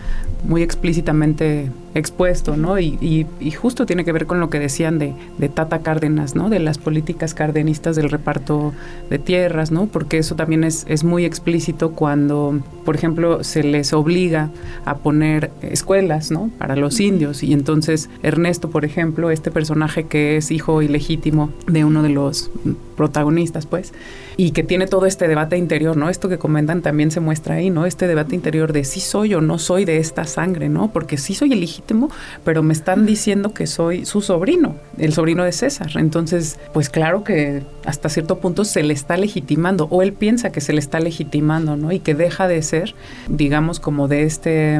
muy 0.44 0.63
explícitamente 0.63 1.72
expuesto, 1.94 2.58
¿no? 2.58 2.80
Y, 2.80 3.27
justo 3.56 3.86
tiene 3.86 4.06
que 4.06 4.12
ver 4.12 4.25
con 4.25 4.39
lo 4.39 4.50
que 4.50 4.60
decían 4.60 4.98
de, 4.98 5.13
de, 5.38 5.50
Tata 5.50 5.80
Cárdenas, 5.80 6.36
¿no? 6.36 6.50
De 6.50 6.60
las 6.60 6.77
políticas 6.77 7.34
cardenistas 7.34 7.96
del 7.96 8.10
reparto 8.10 8.74
de 9.10 9.20
tierras, 9.20 9.72
¿no? 9.72 9.88
Porque 9.88 10.18
eso 10.18 10.36
también 10.36 10.63
es, 10.63 10.86
es 10.88 11.03
muy 11.03 11.25
explícito 11.25 11.91
cuando, 11.91 12.60
por 12.86 12.96
ejemplo, 12.96 13.44
se 13.44 13.63
les 13.63 13.94
obliga 13.94 14.50
a 14.86 14.98
poner 14.98 15.50
escuelas, 15.62 16.31
¿no? 16.31 16.50
Para 16.58 16.75
los 16.75 17.00
indios. 17.00 17.43
Y 17.43 17.53
entonces 17.53 18.10
Ernesto, 18.24 18.70
por 18.70 18.86
ejemplo, 18.86 19.31
este 19.31 19.51
personaje 19.51 20.05
que 20.05 20.38
es 20.38 20.51
hijo 20.51 20.81
ilegítimo 20.81 21.50
de 21.67 21.86
uno 21.86 22.03
de 22.03 22.10
los 22.10 22.50
protagonistas, 22.96 23.65
pues, 23.65 23.93
y 24.38 24.51
que 24.51 24.63
tiene 24.63 24.88
todo 24.88 25.05
este 25.05 25.27
debate 25.27 25.58
interior, 25.58 25.98
¿no? 25.98 26.10
Esto 26.10 26.29
que 26.29 26.38
comentan 26.38 26.81
también 26.81 27.12
se 27.12 27.20
muestra 27.20 27.55
ahí, 27.55 27.70
¿no? 27.70 27.86
Este 27.86 28.08
debate 28.08 28.36
interior 28.36 28.74
de 28.74 28.84
si 28.84 29.00
soy 29.00 29.34
o 29.34 29.41
no 29.41 29.58
soy 29.58 29.86
de 29.86 29.98
esta 29.98 30.25
sangre, 30.25 30.70
¿no? 30.70 30.91
Porque 30.91 31.17
sí 31.17 31.34
soy 31.34 31.53
el 31.53 31.62
legítimo, 31.62 32.10
pero 32.43 32.63
me 32.63 32.74
están 32.74 33.05
diciendo 33.05 33.53
que 33.53 33.67
soy 33.67 34.05
su 34.05 34.22
sobrino, 34.22 34.75
el 34.98 35.13
sobrino 35.13 35.43
de 35.43 35.51
César. 35.51 35.91
Entonces, 35.96 36.60
pues 36.74 36.89
claro 36.89 37.24
que 37.24 37.63
hasta 37.86 38.10
cierto 38.10 38.39
punto 38.39 38.65
se 38.65 38.84
le 38.84 38.93
está 38.93 39.17
legitimando, 39.17 39.88
o 39.89 40.01
él 40.01 40.13
piensa 40.13 40.51
que 40.51 40.62
se 40.62 40.74
le 40.74 40.79
está 40.79 41.00
legitimando, 41.00 41.77
¿no? 41.77 41.91
Y 41.91 42.00
que 42.00 42.13
deja 42.13 42.48
de 42.48 42.62
ser, 42.62 42.96
digamos, 43.27 43.79
como 43.79 44.08
de 44.08 44.24
este 44.24 44.79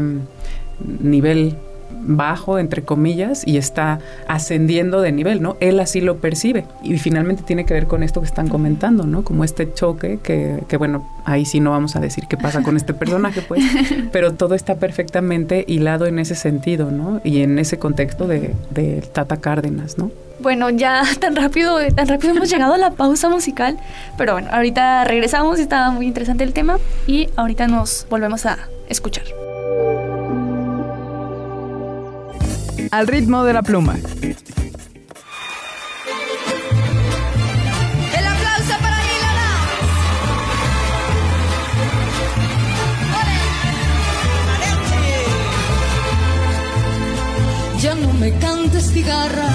nivel 0.80 1.56
bajo, 2.04 2.60
entre 2.60 2.84
comillas, 2.84 3.44
y 3.46 3.58
está 3.58 4.00
ascendiendo 4.28 5.02
de 5.02 5.12
nivel, 5.12 5.42
¿no? 5.42 5.58
Él 5.60 5.80
así 5.80 6.02
lo 6.02 6.18
percibe. 6.18 6.66
Y 6.84 6.98
finalmente 6.98 7.44
tiene 7.44 7.66
que 7.66 7.74
ver 7.74 7.88
con 7.88 8.04
esto 8.04 8.22
que 8.22 8.28
están 8.28 8.48
comentando, 8.48 9.06
¿no? 9.06 9.24
Como 9.24 9.44
este 9.44 9.72
choque 9.74 10.20
que, 10.22 10.64
que 10.68 10.78
bueno, 10.78 11.08
ahí 11.26 11.46
sí 11.46 11.60
no 11.60 11.72
vamos 11.72 11.96
a 11.96 12.00
decir 12.00 12.26
qué 12.28 12.38
pasa 12.38 12.64
con 12.64 12.78
este 12.78 12.94
personaje, 12.94 13.42
pues, 13.42 13.64
pero 14.12 14.34
todo 14.34 14.56
está 14.56 14.76
perfectamente 14.76 15.64
hilado 15.68 16.06
en 16.06 16.20
ese 16.20 16.36
sentido, 16.36 16.92
¿no? 16.92 17.22
Y 17.24 17.42
en 17.42 17.60
ese 17.60 17.78
contexto 17.78 18.28
de, 18.28 18.54
de 18.72 19.02
Tata 19.14 19.38
Cárdenas, 19.38 19.98
¿no? 19.98 20.12
Bueno, 20.40 20.70
ya 20.72 21.04
tan 21.20 21.36
rápido, 21.36 21.78
tan 21.94 22.08
rápido 22.08 22.34
hemos 22.34 22.50
llegado 22.50 22.74
a 22.74 22.78
la 22.78 22.92
pausa 22.92 23.30
musical, 23.30 23.78
pero 24.18 24.34
bueno, 24.34 24.50
ahorita 24.52 25.04
regresamos, 25.04 25.60
está 25.60 25.92
muy 25.92 26.08
interesante 26.08 26.44
el 26.44 26.54
tema 26.54 26.80
y 27.06 27.30
ahorita 27.36 27.68
nos 27.68 28.08
volvemos 28.10 28.48
a 28.48 28.58
escuchar. 28.90 29.26
Al 32.92 33.08
ritmo 33.08 33.44
de 33.46 33.54
la 33.54 33.64
pluma. 33.64 33.96
El 38.18 38.28
aplauso 38.28 38.74
para 38.82 38.98
Ilana. 39.16 39.50
Ya 47.82 47.96
no 47.96 48.14
me 48.14 48.38
cantes 48.38 48.92
cigarra, 48.92 49.50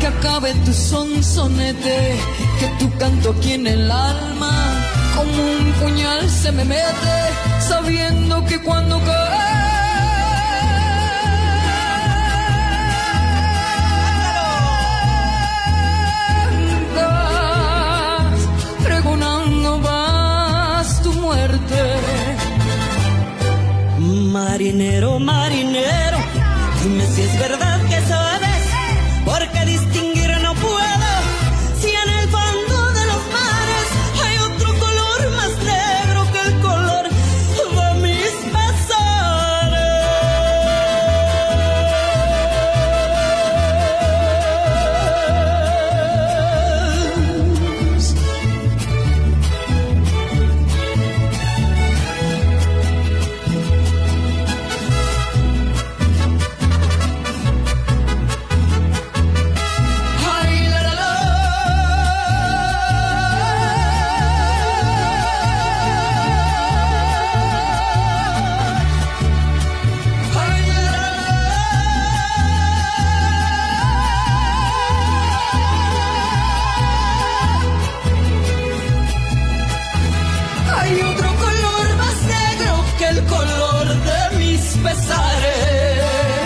que 0.00 0.08
acabe 0.08 0.52
tu 0.64 0.72
sonsonete, 0.72 2.16
que 2.58 2.66
tu 2.78 2.90
canto 2.98 3.30
aquí 3.30 3.52
en 3.52 3.68
el 3.68 3.90
alma, 3.90 4.52
como 5.16 5.32
un 5.32 5.72
puñal 5.80 6.28
se 6.28 6.50
me 6.52 6.64
mete, 6.64 7.30
sabiendo 7.60 8.44
que 8.46 8.60
cuando 8.60 8.98
cae 9.04 9.39
Marinero, 24.60 25.18
marinero, 25.18 26.18
dime 26.82 27.06
si 27.06 27.22
es 27.22 27.38
verdad 27.38 27.69
pesares. 84.82 86.40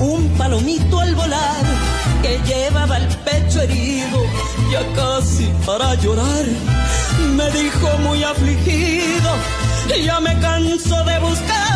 un 0.00 0.28
palomito 0.38 1.00
al 1.00 1.14
volar 1.14 1.64
que 2.22 2.38
llevaba 2.46 2.98
el 2.98 3.08
pecho 3.26 3.62
herido, 3.62 4.24
ya 4.70 4.82
casi 4.94 5.50
para 5.66 5.94
llorar. 5.96 6.44
Me 7.36 7.50
dijo 7.50 7.88
muy 8.04 8.22
afligido, 8.22 9.30
ya 10.04 10.20
me 10.20 10.38
canso 10.38 11.04
de 11.04 11.18
buscar 11.18 11.67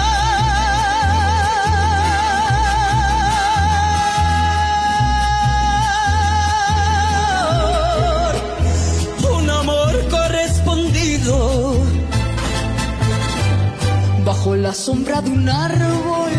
sombra 14.75 15.21
de 15.21 15.31
un 15.31 15.49
árbol 15.49 16.31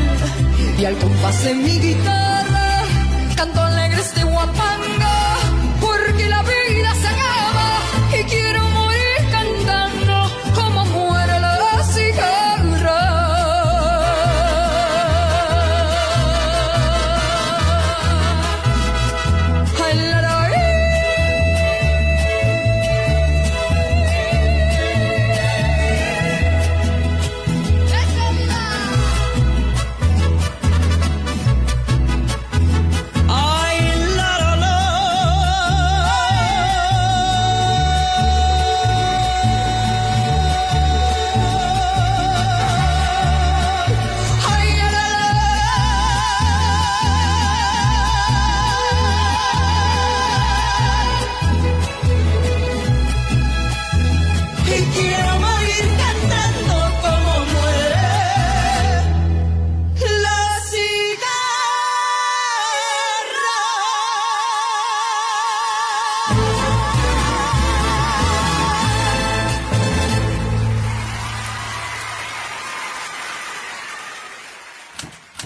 y 0.79 0.85
al 0.85 0.97
compás 0.97 1.43
de 1.43 1.53
mi 1.53 1.79
guitarra 1.79 2.32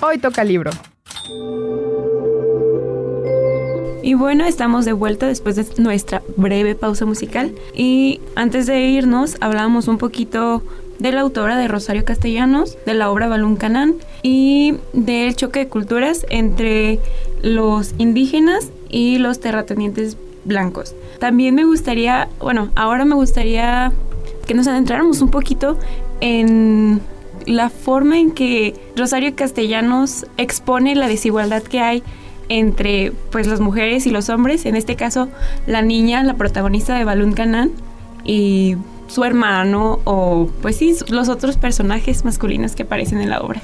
Hoy 0.10 0.20
toca 0.20 0.46
libro. 0.46 0.72
Y 4.02 4.14
bueno, 4.14 4.46
estamos 4.46 4.86
de 4.86 4.94
vuelta 4.94 5.28
después 5.28 5.58
de 5.58 5.66
nuestra 5.84 6.22
breve 6.38 6.76
pausa 6.76 7.04
musical. 7.04 7.54
Y 7.76 8.22
antes 8.38 8.68
de 8.68 8.80
irnos, 8.86 9.36
hablábamos 9.42 9.90
un 9.90 9.98
poquito 9.98 10.64
de 11.00 11.12
la 11.12 11.20
autora 11.20 11.58
de 11.58 11.68
Rosario 11.68 12.06
Castellanos, 12.06 12.78
de 12.86 12.94
la 12.94 13.12
obra 13.12 13.28
Balún 13.28 13.58
Canán 13.58 13.96
y 14.24 14.76
del 14.94 15.36
choque 15.36 15.60
de 15.60 15.68
culturas 15.68 16.26
entre 16.30 17.00
los 17.42 17.94
indígenas 17.98 18.72
y 18.90 19.18
los 19.18 19.42
terratenientes 19.42 20.16
blancos. 20.46 20.96
También 21.20 21.54
me 21.54 21.66
gustaría, 21.66 22.30
bueno, 22.40 22.70
ahora 22.76 23.04
me 23.04 23.16
gustaría 23.16 23.92
que 24.46 24.54
nos 24.54 24.68
adentráramos 24.68 25.20
un 25.20 25.32
poquito 25.32 25.78
en 26.22 27.02
la 27.48 27.70
forma 27.70 28.20
en 28.20 28.32
que 28.32 28.76
Rosario 28.96 29.36
Castellanos 29.36 30.28
expone 30.38 30.96
la 30.96 31.08
desigualdad 31.08 31.64
que 31.64 31.80
hay 31.80 32.04
entre 32.50 33.12
pues 33.32 33.48
las 33.48 33.60
mujeres 33.60 34.06
y 34.06 34.12
los 34.12 34.30
hombres, 34.30 34.66
en 34.66 34.76
este 34.76 34.96
caso 34.96 35.30
la 35.66 35.82
niña, 35.82 36.24
la 36.24 36.36
protagonista 36.36 36.96
de 36.96 37.04
Balún 37.04 37.34
Canán 37.34 37.72
y 38.24 38.78
su 39.08 39.24
hermano 39.24 40.00
o 40.04 40.50
pues 40.62 40.76
sí, 40.78 40.96
los 41.10 41.30
otros 41.30 41.58
personajes 41.58 42.26
masculinos 42.26 42.76
que 42.76 42.84
aparecen 42.84 43.20
en 43.22 43.30
la 43.30 43.40
obra. 43.40 43.62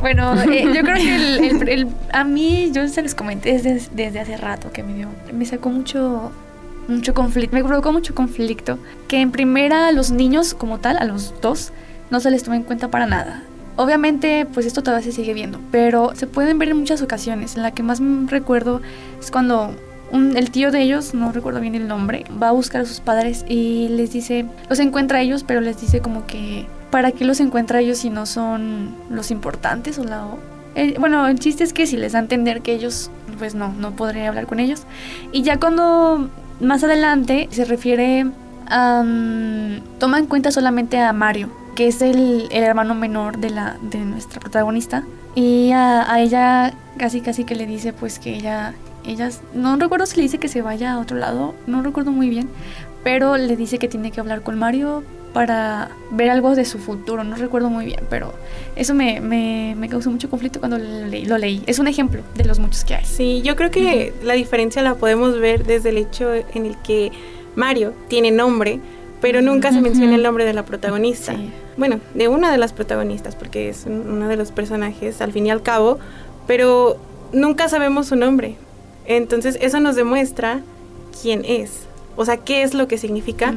Bueno, 0.00 0.34
eh, 0.50 0.64
yo 0.74 0.82
creo 0.82 0.96
que 0.96 1.72
el, 1.72 1.88
a 2.12 2.24
mí, 2.24 2.70
yo 2.72 2.86
se 2.88 3.02
les 3.02 3.14
comenté 3.14 3.52
desde, 3.52 3.88
desde 3.94 4.20
hace 4.20 4.36
rato 4.36 4.72
que 4.72 4.82
me 4.82 4.94
dio, 4.94 5.08
me 5.32 5.46
sacó 5.46 5.70
mucho, 5.70 6.32
mucho 6.88 7.14
conflicto, 7.14 7.56
me 7.56 7.64
provocó 7.64 7.92
mucho 7.92 8.14
conflicto, 8.14 8.78
que 9.08 9.20
en 9.20 9.30
primera 9.30 9.88
a 9.88 9.92
los 9.92 10.10
niños 10.10 10.54
como 10.54 10.78
tal, 10.78 10.98
a 10.98 11.04
los 11.04 11.34
dos, 11.40 11.72
no 12.12 12.20
se 12.20 12.30
les 12.30 12.44
toma 12.44 12.56
en 12.56 12.62
cuenta 12.62 12.88
para 12.88 13.06
nada. 13.06 13.42
Obviamente, 13.76 14.46
pues 14.52 14.66
esto 14.66 14.82
todavía 14.82 15.04
se 15.04 15.12
sigue 15.12 15.32
viendo, 15.32 15.58
pero 15.70 16.14
se 16.14 16.26
pueden 16.26 16.58
ver 16.58 16.68
en 16.68 16.76
muchas 16.76 17.00
ocasiones. 17.00 17.56
La 17.56 17.70
que 17.70 17.82
más 17.82 18.00
recuerdo 18.26 18.82
es 19.18 19.30
cuando 19.30 19.74
el 20.12 20.50
tío 20.50 20.70
de 20.70 20.82
ellos, 20.82 21.14
no 21.14 21.32
recuerdo 21.32 21.60
bien 21.60 21.74
el 21.74 21.88
nombre, 21.88 22.24
va 22.40 22.50
a 22.50 22.52
buscar 22.52 22.82
a 22.82 22.84
sus 22.84 23.00
padres 23.00 23.46
y 23.48 23.88
les 23.88 24.12
dice, 24.12 24.44
los 24.68 24.78
encuentra 24.78 25.18
a 25.18 25.22
ellos, 25.22 25.42
pero 25.42 25.62
les 25.62 25.80
dice 25.80 26.00
como 26.00 26.26
que, 26.26 26.66
¿para 26.90 27.12
qué 27.12 27.24
los 27.24 27.40
encuentra 27.40 27.78
a 27.78 27.80
ellos 27.80 27.98
si 27.98 28.10
no 28.10 28.26
son 28.26 28.94
los 29.08 29.30
importantes 29.30 29.98
o 29.98 30.04
la... 30.04 30.26
Eh, 30.74 30.96
bueno, 30.98 31.26
el 31.26 31.38
chiste 31.38 31.64
es 31.64 31.72
que 31.72 31.86
si 31.86 31.96
les 31.96 32.12
da 32.12 32.18
a 32.18 32.22
entender 32.22 32.60
que 32.60 32.74
ellos, 32.74 33.10
pues 33.38 33.54
no, 33.54 33.72
no 33.72 33.92
podré 33.92 34.26
hablar 34.26 34.46
con 34.46 34.60
ellos. 34.60 34.82
Y 35.32 35.42
ya 35.42 35.58
cuando 35.58 36.28
más 36.60 36.84
adelante 36.84 37.48
se 37.50 37.64
refiere 37.64 38.26
a... 38.66 39.02
toma 39.98 40.18
en 40.18 40.26
cuenta 40.26 40.50
solamente 40.50 40.98
a 40.98 41.14
Mario, 41.14 41.61
que 41.74 41.88
es 41.88 42.02
el, 42.02 42.48
hermano 42.50 42.94
menor 42.94 43.38
de, 43.38 43.50
la, 43.50 43.76
de 43.82 43.98
nuestra 43.98 44.40
protagonista. 44.40 45.04
Y 45.34 45.70
a, 45.72 46.20
ella 46.20 46.74
casi 46.98 47.20
casi 47.20 47.44
que 47.44 47.54
le 47.54 47.66
dice 47.66 47.92
pues 47.92 48.18
que 48.18 48.34
ella, 48.34 48.74
ella, 49.04 49.30
no 49.54 49.76
recuerdo 49.76 50.06
si 50.06 50.16
le 50.16 50.22
dice 50.22 50.38
que 50.38 50.48
se 50.48 50.60
vaya 50.60 50.92
a 50.92 50.98
otro 50.98 51.16
lado, 51.16 51.54
no 51.66 51.82
recuerdo 51.82 52.12
muy 52.12 52.28
bien, 52.28 52.48
pero 53.02 53.36
le 53.36 53.56
dice 53.56 53.78
que 53.78 53.88
tiene 53.88 54.10
que 54.10 54.20
hablar 54.20 54.42
con 54.42 54.58
Mario 54.58 55.02
para 55.32 55.88
ver 56.10 56.28
algo 56.28 56.54
de 56.54 56.66
su 56.66 56.78
futuro, 56.78 57.24
no 57.24 57.36
recuerdo 57.36 57.70
muy 57.70 57.86
bien, 57.86 58.00
pero 58.10 58.34
eso 58.76 58.92
me, 58.94 59.20
me, 59.20 59.74
me 59.78 59.88
causó 59.88 60.10
mucho 60.10 60.28
conflicto 60.28 60.58
cuando 60.58 60.76
lo 60.76 61.06
leí, 61.06 61.24
lo 61.24 61.38
leí, 61.38 61.62
Es 61.66 61.78
un 61.78 61.88
ejemplo 61.88 62.22
de 62.34 62.44
los 62.44 62.58
muchos 62.58 62.84
que 62.84 62.96
hay. 62.96 63.04
Sí, 63.06 63.40
yo 63.42 63.56
creo 63.56 63.70
que 63.70 64.12
la 64.22 64.34
diferencia 64.34 64.82
la 64.82 64.94
podemos 64.94 65.38
ver 65.40 65.64
desde 65.64 65.88
el 65.88 65.96
hecho 65.96 66.34
en 66.34 66.66
el 66.66 66.76
que 66.82 67.10
Mario 67.56 67.94
tiene 68.08 68.30
nombre, 68.30 68.80
pero 69.22 69.40
nunca 69.40 69.72
se 69.72 69.80
menciona 69.80 70.16
el 70.16 70.22
nombre 70.22 70.44
de 70.44 70.52
la 70.52 70.64
protagonista. 70.64 71.34
Bueno, 71.76 72.00
de 72.12 72.26
una 72.26 72.50
de 72.50 72.58
las 72.58 72.72
protagonistas, 72.72 73.36
porque 73.36 73.68
es 73.68 73.86
uno 73.86 74.28
de 74.28 74.36
los 74.36 74.50
personajes 74.50 75.22
al 75.22 75.32
fin 75.32 75.46
y 75.46 75.50
al 75.50 75.62
cabo, 75.62 76.00
pero 76.48 76.98
nunca 77.32 77.68
sabemos 77.68 78.08
su 78.08 78.16
nombre. 78.16 78.56
Entonces 79.06 79.56
eso 79.60 79.78
nos 79.78 79.94
demuestra 79.94 80.60
quién 81.22 81.44
es, 81.44 81.84
o 82.16 82.24
sea, 82.24 82.36
qué 82.36 82.64
es 82.64 82.74
lo 82.74 82.88
que 82.88 82.98
significa 82.98 83.54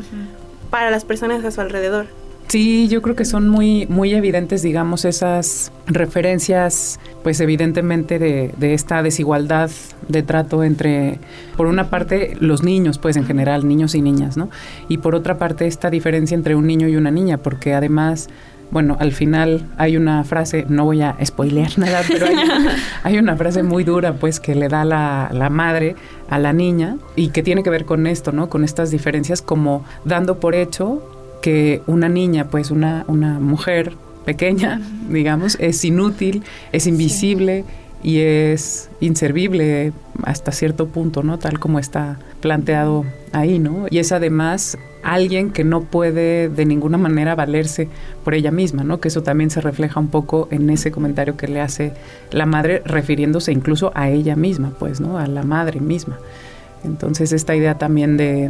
para 0.69 0.91
las 0.91 1.03
personas 1.03 1.43
a 1.43 1.49
su 1.49 1.61
alrededor. 1.61 2.05
Sí, 2.47 2.87
yo 2.89 3.01
creo 3.01 3.15
que 3.15 3.25
son 3.25 3.49
muy, 3.49 3.87
muy 3.87 4.13
evidentes, 4.13 4.61
digamos, 4.61 5.03
esas 5.03 5.71
referencias, 5.87 6.99
pues 7.23 7.39
evidentemente 7.39 8.19
de, 8.19 8.51
de, 8.55 8.73
esta 8.75 9.01
desigualdad 9.01 9.71
de 10.07 10.21
trato 10.21 10.63
entre, 10.63 11.19
por 11.57 11.65
una 11.65 11.89
parte, 11.89 12.37
los 12.39 12.63
niños, 12.63 12.99
pues 12.99 13.17
en 13.17 13.25
general, 13.25 13.67
niños 13.67 13.95
y 13.95 14.01
niñas, 14.01 14.37
¿no? 14.37 14.49
Y 14.89 14.99
por 14.99 15.15
otra 15.15 15.39
parte, 15.39 15.65
esta 15.65 15.89
diferencia 15.89 16.35
entre 16.35 16.55
un 16.55 16.67
niño 16.67 16.87
y 16.87 16.95
una 16.95 17.09
niña, 17.09 17.39
porque 17.39 17.73
además, 17.73 18.29
bueno, 18.69 18.95
al 18.99 19.11
final 19.11 19.67
hay 19.77 19.97
una 19.97 20.23
frase, 20.23 20.65
no 20.69 20.85
voy 20.85 21.01
a 21.01 21.17
spoilear 21.25 21.71
nada, 21.79 22.01
pero 22.07 22.27
hay, 23.03 23.17
una 23.17 23.35
frase 23.37 23.63
muy 23.63 23.83
dura, 23.83 24.13
pues, 24.13 24.39
que 24.39 24.53
le 24.53 24.67
da 24.67 24.85
la, 24.85 25.29
la 25.33 25.49
madre 25.49 25.95
a 26.29 26.37
la 26.37 26.53
niña 26.53 26.97
y 27.15 27.29
que 27.29 27.41
tiene 27.41 27.63
que 27.63 27.71
ver 27.71 27.85
con 27.85 28.05
esto, 28.05 28.31
¿no? 28.31 28.49
Con 28.49 28.63
estas 28.63 28.91
diferencias 28.91 29.41
como 29.41 29.83
dando 30.05 30.39
por 30.39 30.53
hecho 30.53 31.14
que 31.45 31.83
una 31.85 32.09
niña, 32.09 32.47
pues 32.47 32.71
una, 32.71 33.05
una 33.07 33.39
mujer 33.39 33.93
pequeña, 34.25 34.81
digamos, 35.11 35.55
es 35.59 35.85
inútil, 35.85 36.41
es 36.71 36.87
invisible 36.87 37.65
y 38.01 38.21
es 38.21 38.89
inservible 38.99 39.93
hasta 40.23 40.51
cierto 40.51 40.87
punto, 40.87 41.21
¿no? 41.21 41.37
Tal 41.37 41.59
como 41.59 41.77
está 41.77 42.17
planteado 42.41 43.05
ahí, 43.31 43.59
¿no? 43.59 43.85
Y 43.91 43.99
es 43.99 44.11
además 44.11 44.79
alguien 45.03 45.51
que 45.51 45.63
no 45.63 45.81
puede 45.81 46.49
de 46.49 46.65
ninguna 46.65 46.97
manera 46.97 47.35
valerse 47.35 47.89
por 48.23 48.33
ella 48.33 48.49
misma, 48.49 48.83
¿no? 48.83 48.99
Que 48.99 49.09
eso 49.09 49.21
también 49.21 49.51
se 49.51 49.61
refleja 49.61 49.99
un 49.99 50.07
poco 50.07 50.47
en 50.49 50.67
ese 50.71 50.89
comentario 50.89 51.37
que 51.37 51.47
le 51.47 51.61
hace 51.61 51.93
la 52.31 52.47
madre 52.47 52.81
refiriéndose 52.85 53.51
incluso 53.51 53.91
a 53.93 54.09
ella 54.09 54.35
misma, 54.35 54.71
pues, 54.79 54.99
¿no? 54.99 55.19
A 55.19 55.27
la 55.27 55.43
madre 55.43 55.79
misma. 55.79 56.17
Entonces 56.83 57.33
esta 57.33 57.55
idea 57.55 57.77
también 57.77 58.17
de 58.17 58.49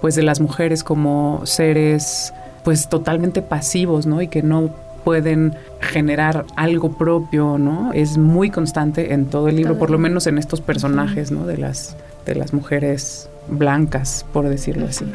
pues 0.00 0.14
de 0.14 0.22
las 0.22 0.40
mujeres 0.40 0.84
como 0.84 1.42
seres 1.44 2.32
pues 2.64 2.88
totalmente 2.88 3.42
pasivos, 3.42 4.06
¿no? 4.06 4.20
Y 4.20 4.28
que 4.28 4.42
no 4.42 4.70
pueden 5.04 5.56
generar 5.80 6.44
algo 6.56 6.92
propio, 6.92 7.56
¿no? 7.56 7.92
Es 7.94 8.18
muy 8.18 8.50
constante 8.50 9.14
en 9.14 9.26
todo 9.26 9.48
el 9.48 9.56
libro, 9.56 9.78
por 9.78 9.90
lo 9.90 9.98
menos 9.98 10.26
en 10.26 10.38
estos 10.38 10.60
personajes, 10.60 11.30
¿no? 11.30 11.46
De 11.46 11.56
las 11.56 11.96
de 12.26 12.34
las 12.34 12.52
mujeres 12.52 13.30
blancas, 13.48 14.26
por 14.32 14.48
decirlo 14.48 14.86
así. 14.86 15.06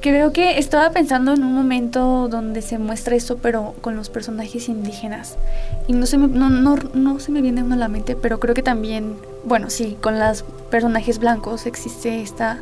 Creo 0.00 0.32
que 0.32 0.58
estaba 0.58 0.90
pensando 0.90 1.32
en 1.32 1.44
un 1.44 1.54
momento 1.54 2.28
donde 2.28 2.62
se 2.62 2.78
muestra 2.78 3.14
eso, 3.14 3.38
pero 3.38 3.74
con 3.80 3.94
los 3.96 4.10
personajes 4.10 4.68
indígenas. 4.68 5.36
Y 5.86 5.92
no 5.92 6.06
se 6.06 6.18
me, 6.18 6.26
no, 6.28 6.50
no, 6.50 6.76
no 6.94 7.20
se 7.20 7.30
me 7.30 7.40
viene 7.40 7.62
uno 7.62 7.74
a 7.74 7.78
la 7.78 7.88
mente, 7.88 8.16
pero 8.16 8.40
creo 8.40 8.54
que 8.54 8.62
también, 8.62 9.16
bueno, 9.44 9.70
sí, 9.70 9.96
con 10.00 10.18
los 10.18 10.44
personajes 10.70 11.18
blancos 11.18 11.66
existe 11.66 12.20
esta 12.20 12.60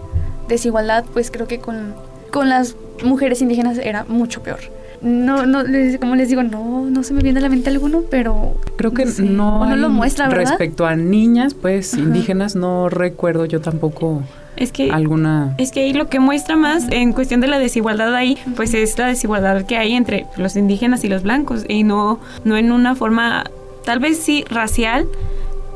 desigualdad, 0.51 1.05
pues 1.13 1.31
creo 1.31 1.47
que 1.47 1.59
con, 1.59 1.95
con 2.31 2.49
las 2.49 2.77
mujeres 3.03 3.41
indígenas 3.41 3.79
era 3.79 4.05
mucho 4.05 4.43
peor. 4.43 4.61
No, 5.03 5.47
no, 5.47 5.63
como 5.99 6.15
les 6.15 6.29
digo, 6.29 6.43
no, 6.43 6.85
no 6.91 7.03
se 7.03 7.15
me 7.15 7.23
viene 7.23 7.39
a 7.39 7.43
la 7.43 7.49
mente 7.49 7.71
alguno, 7.71 8.03
pero 8.11 8.57
creo 8.77 8.93
que 8.93 9.07
no, 9.07 9.65
no, 9.65 9.77
lo 9.77 9.89
muestra, 9.89 10.29
¿verdad? 10.29 10.51
Respecto 10.51 10.85
a 10.85 10.95
niñas, 10.95 11.55
pues 11.55 11.95
indígenas, 11.95 12.55
no 12.55 12.91
recuerdo 12.91 13.47
yo 13.47 13.63
tampoco. 13.63 14.23
Es 14.57 14.73
que, 14.73 14.91
alguna... 14.91 15.55
es 15.57 15.73
que 15.73 15.81
ahí 15.81 15.95
lo 15.95 16.09
que 16.09 16.21
muestra 16.21 16.55
más 16.55 16.85
en 16.91 17.15
cuestión 17.15 17.41
de 17.41 17.47
la 17.47 17.59
desigualdad 17.59 18.15
ahí, 18.15 18.37
pues 18.57 18.75
es 18.75 18.99
la 18.99 19.07
desigualdad 19.07 19.65
que 19.65 19.79
hay 19.79 19.95
entre 19.95 20.27
los 20.37 20.55
indígenas 20.55 21.03
y 21.03 21.09
los 21.09 21.23
blancos 21.23 21.65
y 21.67 21.83
no, 21.83 22.21
no 22.45 22.59
en 22.59 22.71
una 22.71 22.95
forma, 22.95 23.45
tal 23.87 24.01
vez 24.01 24.19
sí 24.19 24.45
racial, 24.51 25.07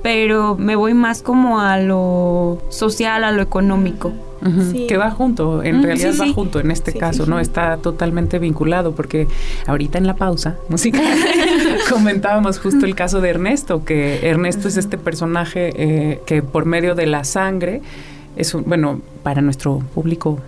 pero 0.03 0.55
me 0.59 0.77
voy 0.77 0.93
más 0.93 1.23
como 1.23 1.61
a 1.61 1.79
lo 1.79 2.59
social, 2.69 3.25
a 3.25 3.33
lo 3.33 3.41
económico. 3.41 4.13
Que 4.87 4.99
va 4.99 5.11
junto, 5.11 5.63
en 5.63 5.83
realidad 5.83 6.13
va 6.21 6.33
junto 6.33 6.61
en 6.61 6.71
este 6.71 6.93
caso, 6.93 7.25
¿no? 7.25 7.41
Está 7.41 7.79
totalmente 7.79 8.39
vinculado 8.39 8.95
porque 8.95 9.27
ahorita 9.67 9.97
en 9.97 10.07
la 10.07 10.17
pausa 10.17 10.57
música 10.69 11.01
comentábamos 11.91 12.59
justo 12.59 12.85
el 12.85 12.95
caso 12.95 13.23
de 13.23 13.31
Ernesto, 13.31 13.85
que 13.85 14.29
Ernesto 14.29 14.69
es 14.69 14.77
este 14.77 14.99
personaje 14.99 15.73
eh, 15.77 16.21
que 16.27 16.43
por 16.43 16.67
medio 16.67 16.95
de 16.95 17.07
la 17.07 17.25
sangre 17.25 17.81
es 18.37 18.55
un, 18.55 18.65
bueno, 18.65 19.01
para 19.23 19.41
nuestro 19.41 19.79
público 19.95 20.39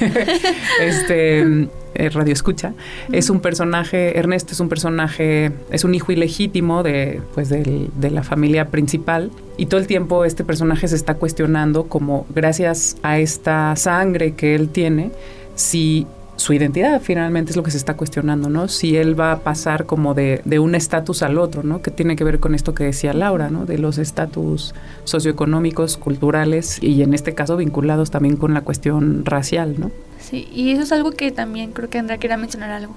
este 0.80 1.68
eh, 1.94 2.08
radio 2.08 2.32
escucha, 2.32 2.72
es 3.12 3.30
un 3.30 3.40
personaje, 3.40 4.18
Ernesto 4.18 4.52
es 4.52 4.60
un 4.60 4.68
personaje, 4.68 5.52
es 5.70 5.84
un 5.84 5.94
hijo 5.94 6.12
ilegítimo 6.12 6.82
de, 6.82 7.20
pues 7.34 7.48
de 7.48 8.10
la 8.10 8.22
familia 8.22 8.68
principal 8.68 9.30
y 9.56 9.66
todo 9.66 9.80
el 9.80 9.86
tiempo 9.86 10.24
este 10.24 10.44
personaje 10.44 10.88
se 10.88 10.96
está 10.96 11.14
cuestionando 11.14 11.84
como 11.84 12.26
gracias 12.34 12.96
a 13.02 13.18
esta 13.18 13.76
sangre 13.76 14.32
que 14.32 14.54
él 14.54 14.68
tiene, 14.68 15.10
si 15.54 16.06
su 16.40 16.54
identidad 16.54 17.02
finalmente 17.02 17.50
es 17.50 17.56
lo 17.56 17.62
que 17.62 17.70
se 17.70 17.76
está 17.76 17.98
cuestionando, 17.98 18.48
¿no? 18.48 18.66
Si 18.68 18.96
él 18.96 19.18
va 19.18 19.32
a 19.32 19.40
pasar 19.40 19.84
como 19.84 20.14
de, 20.14 20.40
de 20.46 20.58
un 20.58 20.74
estatus 20.74 21.22
al 21.22 21.36
otro, 21.36 21.62
¿no? 21.62 21.82
Que 21.82 21.90
tiene 21.90 22.16
que 22.16 22.24
ver 22.24 22.40
con 22.40 22.54
esto 22.54 22.74
que 22.74 22.84
decía 22.84 23.12
Laura, 23.12 23.50
¿no? 23.50 23.66
De 23.66 23.76
los 23.76 23.98
estatus 23.98 24.74
socioeconómicos, 25.04 25.98
culturales 25.98 26.82
y 26.82 27.02
en 27.02 27.12
este 27.12 27.34
caso 27.34 27.58
vinculados 27.58 28.10
también 28.10 28.36
con 28.36 28.54
la 28.54 28.62
cuestión 28.62 29.26
racial, 29.26 29.74
¿no? 29.78 29.90
Sí, 30.18 30.48
y 30.50 30.70
eso 30.70 30.82
es 30.82 30.92
algo 30.92 31.12
que 31.12 31.30
también 31.30 31.72
creo 31.72 31.90
que 31.90 31.98
Andrea 31.98 32.16
quería 32.16 32.38
mencionar 32.38 32.70
algo, 32.70 32.94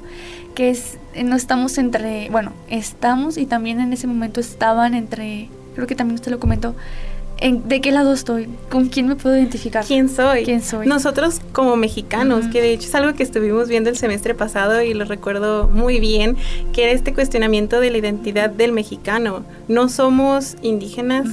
que 0.56 0.70
es, 0.70 0.98
eh, 1.14 1.26
no 1.26 1.36
estamos 1.36 1.78
entre, 1.78 2.30
bueno, 2.30 2.54
estamos 2.70 3.38
y 3.38 3.46
también 3.46 3.82
en 3.82 3.92
ese 3.92 4.08
momento 4.08 4.40
estaban 4.40 4.94
entre, 4.94 5.50
creo 5.76 5.86
que 5.86 5.96
también 5.96 6.16
usted 6.16 6.32
lo 6.32 6.40
comentó, 6.40 6.76
¿De 7.44 7.82
qué 7.82 7.92
lado 7.92 8.14
estoy? 8.14 8.48
¿Con 8.70 8.88
quién 8.88 9.06
me 9.06 9.18
puedo 9.18 9.36
identificar? 9.36 9.84
¿Quién 9.84 10.08
soy? 10.08 10.46
¿Quién 10.46 10.62
soy? 10.62 10.88
Nosotros 10.88 11.42
como 11.52 11.76
mexicanos, 11.76 12.46
que 12.48 12.62
de 12.62 12.72
hecho 12.72 12.88
es 12.88 12.96
algo 12.96 13.16
que 13.16 13.24
estuvimos 13.24 13.68
viendo 13.68 13.90
el 13.90 13.98
semestre 13.98 14.34
pasado 14.34 14.82
y 14.82 14.94
lo 14.94 15.04
recuerdo 15.04 15.68
muy 15.68 16.00
bien, 16.00 16.38
que 16.72 16.84
era 16.84 16.94
este 16.94 17.14
cuestionamiento 17.14 17.82
de 17.82 17.92
la 17.92 17.98
identidad 17.98 18.50
del 18.50 18.72
mexicano. 18.72 19.44
No 19.68 19.90
somos 19.90 20.56
indígenas, 20.62 21.28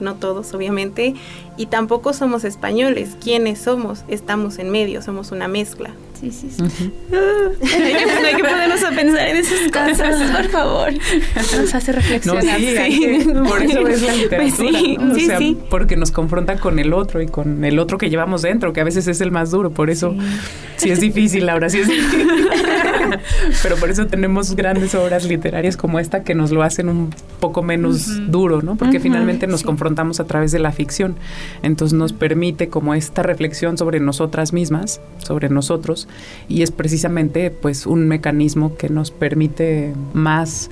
no 0.00 0.16
todos 0.16 0.52
obviamente, 0.52 1.14
y 1.56 1.64
tampoco 1.66 2.12
somos 2.12 2.44
españoles. 2.44 3.16
¿Quiénes 3.22 3.58
somos? 3.58 4.04
Estamos 4.06 4.58
en 4.58 4.68
medio, 4.68 5.00
somos 5.00 5.32
una 5.32 5.48
mezcla. 5.48 5.94
Sí, 6.20 6.30
sí, 6.30 6.48
sí. 6.50 6.64
hay, 7.12 8.36
que, 8.36 8.44
ponernos 8.44 8.82
a 8.84 8.90
pensar 8.90 9.28
en 9.28 9.36
esas 9.36 9.70
cosas, 9.70 10.30
por 10.36 10.48
favor. 10.48 10.92
Nos 11.56 11.74
hace 11.74 11.92
reflexionar. 11.92 12.44
No, 12.44 12.50
sí, 12.50 13.26
por 13.48 13.62
eso 13.62 13.88
es 13.88 14.02
la 14.02 14.12
pues 14.30 14.58
literatura. 14.60 14.70
sí, 14.70 14.98
sí, 15.14 15.28
sí. 15.38 15.58
Porque 15.68 15.96
nos 15.96 16.10
confronta 16.10 16.56
con 16.56 16.78
el 16.78 16.92
otro 16.92 17.20
y 17.20 17.26
con 17.26 17.64
el 17.64 17.78
otro 17.78 17.98
que 17.98 18.10
llevamos 18.10 18.42
dentro, 18.42 18.72
que 18.72 18.80
a 18.80 18.84
veces 18.84 19.06
es 19.08 19.20
el 19.20 19.30
más 19.32 19.50
duro. 19.50 19.70
Por 19.70 19.90
eso 19.90 20.14
sí, 20.76 20.90
es 20.90 21.00
difícil, 21.00 21.48
ahora 21.48 21.68
sí 21.68 21.78
es 21.78 21.88
difícil. 21.88 22.28
Pero 23.62 23.76
por 23.76 23.90
eso 23.90 24.06
tenemos 24.06 24.54
grandes 24.54 24.94
obras 24.94 25.24
literarias 25.24 25.76
como 25.76 25.98
esta 25.98 26.22
que 26.22 26.34
nos 26.34 26.50
lo 26.50 26.62
hacen 26.62 26.88
un 26.88 27.10
poco 27.40 27.62
menos 27.62 28.30
duro, 28.30 28.62
¿no? 28.62 28.76
Porque 28.76 29.00
finalmente 29.00 29.46
nos 29.46 29.62
confrontamos 29.62 30.20
a 30.20 30.24
través 30.24 30.52
de 30.52 30.58
la 30.58 30.72
ficción. 30.72 31.16
Entonces 31.62 31.96
nos 31.96 32.12
permite 32.12 32.68
como 32.68 32.94
esta 32.94 33.22
reflexión 33.22 33.76
sobre 33.78 34.00
nosotras 34.00 34.52
mismas, 34.52 35.00
sobre 35.18 35.48
nosotros, 35.48 36.03
y 36.48 36.62
es 36.62 36.70
precisamente 36.70 37.50
pues 37.50 37.86
un 37.86 38.08
mecanismo 38.08 38.76
que 38.76 38.88
nos 38.88 39.10
permite 39.10 39.92
más 40.12 40.70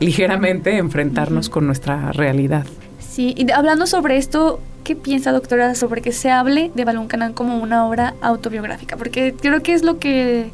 ligeramente 0.00 0.76
enfrentarnos 0.78 1.48
con 1.48 1.66
nuestra 1.66 2.12
realidad. 2.12 2.66
Sí, 2.98 3.34
y 3.36 3.50
hablando 3.52 3.86
sobre 3.86 4.16
esto, 4.16 4.60
¿qué 4.84 4.94
piensa, 4.94 5.32
doctora, 5.32 5.74
sobre 5.74 6.02
que 6.02 6.12
se 6.12 6.30
hable 6.30 6.70
de 6.74 6.84
Balún 6.84 7.08
Canán 7.08 7.32
como 7.32 7.58
una 7.58 7.86
obra 7.86 8.14
autobiográfica? 8.20 8.96
Porque 8.96 9.34
creo 9.34 9.62
que 9.62 9.72
es 9.72 9.82
lo 9.82 9.98
que 9.98 10.50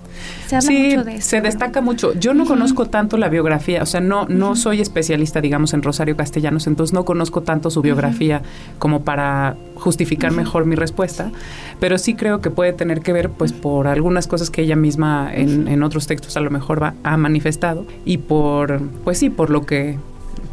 se 0.46 0.56
habla 0.56 0.70
mucho 0.70 1.04
de 1.04 1.20
Se 1.20 1.40
destaca 1.40 1.80
mucho. 1.80 2.14
Yo 2.14 2.32
no 2.32 2.46
conozco 2.46 2.86
tanto 2.86 3.16
la 3.16 3.28
biografía, 3.28 3.82
o 3.82 3.86
sea, 3.86 4.00
no, 4.00 4.26
no 4.26 4.56
soy 4.56 4.80
especialista, 4.80 5.40
digamos, 5.40 5.74
en 5.74 5.82
Rosario 5.82 6.16
Castellanos, 6.16 6.68
entonces 6.68 6.94
no 6.94 7.04
conozco 7.04 7.42
tanto 7.42 7.70
su 7.70 7.82
biografía 7.82 8.42
como 8.78 9.02
para 9.02 9.56
justificar 9.74 10.30
mejor 10.32 10.64
mi 10.64 10.76
respuesta, 10.76 11.32
pero 11.80 11.98
sí 11.98 12.14
creo 12.14 12.40
que 12.40 12.50
puede 12.50 12.72
tener 12.72 13.00
que 13.00 13.12
ver, 13.12 13.30
pues, 13.30 13.52
por 13.52 13.88
algunas 13.88 14.28
cosas 14.28 14.48
que 14.48 14.62
ella 14.62 14.76
misma 14.76 15.30
en, 15.34 15.66
en 15.66 15.82
otros 15.82 16.06
textos 16.06 16.36
a 16.36 16.40
lo 16.40 16.50
mejor 16.50 16.80
va, 16.80 16.94
ha 17.02 17.16
manifestado 17.16 17.84
y 18.04 18.18
por, 18.18 18.80
pues 19.04 19.18
sí, 19.18 19.28
por 19.28 19.50
lo 19.50 19.66
que 19.66 19.98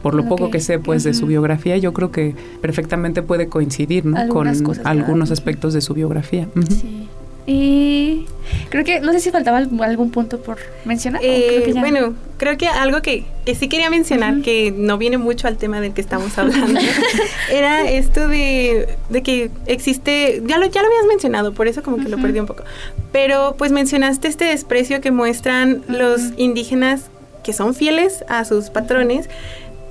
por 0.02 0.14
lo 0.14 0.28
poco 0.28 0.52
que 0.52 0.60
sé 0.60 0.80
pues 0.80 1.04
de 1.04 1.14
su 1.14 1.26
biografía, 1.26 1.78
yo 1.78 1.94
creo 1.94 2.12
que 2.12 2.36
perfectamente 2.62 3.22
puede 3.22 3.48
coincidir 3.48 4.06
¿no? 4.06 4.28
con 4.30 4.48
algunos 4.84 5.32
aspectos 5.32 5.74
de 5.74 5.82
su 5.82 5.94
biografía. 5.94 6.48
Sí. 6.70 7.08
Y 7.50 8.26
creo 8.70 8.84
que, 8.84 9.00
no 9.00 9.14
sé 9.14 9.22
si 9.22 9.32
faltaba 9.32 9.60
algún 9.60 10.12
punto 10.12 10.42
por 10.42 10.58
mencionar. 10.84 11.22
Eh, 11.24 11.74
bueno, 11.78 12.14
creo 12.36 12.58
que 12.58 12.68
algo 12.68 13.02
que, 13.02 13.24
que 13.46 13.56
sí 13.56 13.70
quería 13.70 13.90
mencionar, 13.90 14.42
que 14.42 14.74
no 14.76 14.98
viene 14.98 15.18
mucho 15.18 15.48
al 15.48 15.56
tema 15.56 15.80
del 15.80 15.94
que 15.94 16.02
estamos 16.02 16.38
hablando, 16.38 16.78
era 17.52 17.90
esto 17.90 18.28
de, 18.28 18.98
de, 19.08 19.24
que 19.24 19.50
existe, 19.66 20.44
ya 20.46 20.58
lo, 20.58 20.66
ya 20.66 20.82
lo 20.82 20.88
habías 20.90 21.06
mencionado, 21.08 21.54
por 21.54 21.68
eso 21.68 21.82
como 21.84 21.96
que 21.96 22.10
lo 22.10 22.18
perdí 22.18 22.42
un 22.42 22.48
poco, 22.48 22.66
pero 23.14 23.56
pues 23.58 23.72
mencionaste 23.72 24.28
este 24.28 24.44
desprecio 24.44 25.00
que 25.00 25.12
muestran 25.12 25.84
los 25.88 26.34
indígenas 26.36 27.10
que 27.46 27.54
son 27.54 27.74
fieles 27.74 28.26
a 28.28 28.44
sus 28.44 28.70
patrones 28.70 29.30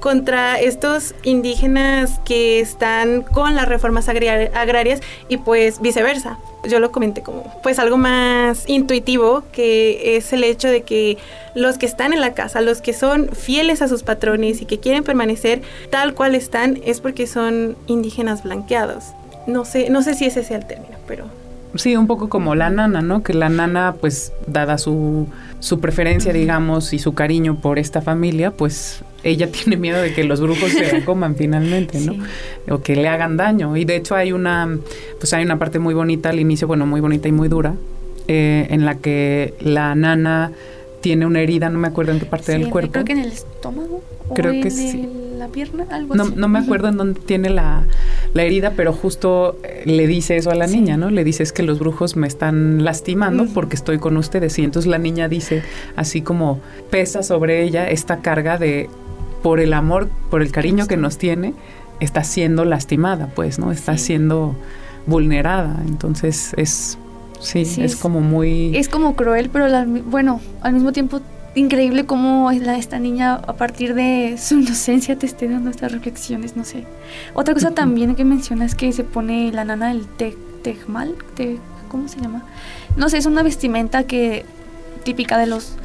contra 0.00 0.61
estos 0.61 1.14
indígenas 1.22 2.20
que 2.24 2.61
están 2.61 3.22
con 3.22 3.54
las 3.54 3.68
reformas 3.68 4.09
agrarias 4.09 5.00
y 5.28 5.38
pues 5.38 5.80
viceversa. 5.80 6.38
Yo 6.68 6.80
lo 6.80 6.90
comenté 6.90 7.22
como 7.22 7.44
pues 7.62 7.78
algo 7.78 7.96
más 7.96 8.68
intuitivo 8.68 9.44
que 9.52 10.16
es 10.16 10.32
el 10.32 10.44
hecho 10.44 10.68
de 10.68 10.82
que 10.82 11.16
los 11.54 11.78
que 11.78 11.87
están 11.87 12.12
en 12.12 12.20
la 12.20 12.35
casa, 12.35 12.61
los 12.61 12.80
que 12.80 12.92
son 12.92 13.28
fieles 13.30 13.82
a 13.82 13.88
sus 13.88 14.02
patrones 14.02 14.61
y 14.61 14.66
que 14.66 14.78
quieren 14.78 15.04
permanecer 15.04 15.62
tal 15.90 16.14
cual 16.14 16.35
están 16.35 16.80
es 16.85 17.00
porque 17.00 17.26
son 17.26 17.76
indígenas 17.87 18.42
blanqueados. 18.42 19.04
No 19.46 19.64
sé, 19.64 19.90
no 19.90 20.02
sé 20.02 20.14
si 20.14 20.26
ese 20.26 20.42
sea 20.42 20.59
el 20.59 20.66
término, 20.66 20.96
pero 21.06 21.24
Sí, 21.78 21.96
un 21.96 22.06
poco 22.06 22.28
como 22.28 22.54
la 22.54 22.70
nana, 22.70 23.02
¿no? 23.02 23.22
Que 23.22 23.35
la 23.35 23.48
nana, 23.48 23.96
pues, 24.00 24.32
dada 24.46 24.78
su, 24.78 25.26
su 25.61 25.80
preferencia, 25.80 26.32
digamos, 26.32 26.92
y 26.92 26.98
su 26.98 27.14
cariño 27.14 27.56
por 27.61 27.78
esta 27.78 28.00
familia, 28.00 28.50
pues 28.50 29.02
ella 29.27 29.51
tiene 29.53 29.77
miedo 29.77 30.01
de 30.01 30.15
que 30.15 30.25
los 30.25 30.41
brujos 30.41 30.71
se 30.71 30.93
la 30.93 31.05
coman 31.05 31.37
finalmente, 31.37 32.01
¿no? 32.01 32.15
O 32.69 32.81
que 32.81 32.97
le 32.97 33.09
hagan 33.09 33.37
daño. 33.37 33.77
Y 33.77 33.85
de 33.85 33.97
hecho 33.97 34.15
hay 34.15 34.33
una, 34.33 34.79
pues 35.19 35.33
hay 35.33 35.45
una 35.45 35.59
parte 35.59 35.79
muy 35.79 35.95
bonita 35.95 36.31
al 36.31 36.41
inicio, 36.41 36.67
bueno, 36.67 36.87
muy 36.87 37.01
bonita 37.01 37.29
y 37.29 37.33
muy 37.33 37.49
dura, 37.49 37.75
eh, 38.29 38.67
en 38.71 38.85
la 38.85 38.97
que 38.97 39.55
la 39.61 39.95
nana 39.95 40.53
tiene 41.01 41.27
una 41.27 41.41
herida, 41.41 41.69
no 41.69 41.79
me 41.79 41.89
acuerdo 41.89 42.12
en 42.12 42.21
qué 42.21 42.27
parte 42.27 42.53
del 42.53 42.69
cuerpo. 42.69 42.93
Creo 42.93 43.05
que 43.05 43.12
en 43.12 43.19
el 43.19 43.33
estómago. 43.33 44.03
Creo 44.35 44.53
que 44.53 44.62
en 44.62 44.71
sí. 44.73 45.09
la 45.39 45.47
pierna, 45.47 45.87
algo 45.91 46.17
no, 46.17 46.25
así. 46.25 46.33
No 46.35 46.49
me 46.49 46.59
acuerdo 46.59 46.89
en 46.89 46.97
dónde 46.97 47.21
tiene 47.21 47.49
la, 47.49 47.85
la 48.35 48.43
herida, 48.43 48.73
pero 48.75 48.93
justo 48.93 49.57
eh, 49.62 49.83
le 49.85 50.09
dice 50.09 50.37
eso 50.37 50.51
a 50.51 50.57
la 50.57 50.67
niña, 50.67 50.97
¿no? 50.97 51.11
Le 51.11 51.23
dice 51.23 51.45
es 51.45 51.53
que 51.53 51.62
los 51.62 51.79
brujos 51.79 52.17
me 52.17 52.27
están 52.27 52.83
lastimando 52.83 53.47
porque 53.55 53.77
estoy 53.77 53.99
con 53.99 54.17
ustedes. 54.17 54.59
Y 54.59 54.65
entonces 54.65 54.91
la 54.91 54.99
niña 54.99 55.29
dice, 55.29 55.62
así 55.95 56.23
como 56.23 56.61
pesa 56.91 57.23
sobre 57.23 57.62
ella 57.62 57.89
esta 57.89 58.19
carga 58.19 58.59
de, 58.59 58.89
por 59.46 59.61
el 59.61 59.74
amor, 59.74 60.09
por 60.28 60.42
el 60.42 60.50
cariño 60.50 60.88
que 60.88 60.96
nos 60.96 61.18
tiene, 61.18 61.54
está 62.00 62.24
siendo 62.24 62.64
lastimada, 62.64 63.28
pues, 63.32 63.61
¿no? 63.61 63.70
Está 63.70 63.96
siendo 63.96 64.56
vulnerada. 65.06 65.85
Entonces 65.87 66.52
es, 66.56 66.98
sí, 67.38 67.64
es, 67.78 67.94
como 67.94 68.20
muy... 68.20 68.76
Es 68.76 68.88
como 68.88 69.14
cruel, 69.14 69.48
pero 69.52 69.68
bueno, 70.06 70.40
al 70.62 70.72
mismo 70.72 70.90
tiempo 70.92 71.20
increíble 71.54 72.06
cómo 72.06 72.50
es 72.50 72.61
la, 72.61 72.76
esta 72.76 72.98
niña 72.98 73.35
a 73.35 73.52
partir 73.52 73.94
de 73.94 74.35
su 74.37 74.59
inocencia 74.59 75.16
te 75.16 75.26
esté 75.26 75.48
dando 75.48 75.70
estas 75.70 75.92
reflexiones, 75.92 76.56
no 76.56 76.64
sé. 76.64 76.82
Otra 77.32 77.54
cosa 77.54 77.70
también 77.70 78.16
que 78.16 78.24
menciona 78.24 78.64
es 78.64 78.74
que 78.74 78.92
se 78.92 79.04
pone 79.04 79.52
la 79.52 79.64
nana 79.64 79.90
del 79.90 80.09
te, 80.09 80.37
tejmal, 80.64 81.14
te, 81.37 81.59
¿cómo 81.88 82.09
se 82.09 82.18
llama? 82.18 82.42
No 82.96 83.09
sé, 83.09 83.18
es 83.18 83.26
una 83.26 83.44
vestimenta 83.44 84.09
que 84.09 84.44
típica 85.04 85.38
de 85.38 85.46
los 85.46 85.76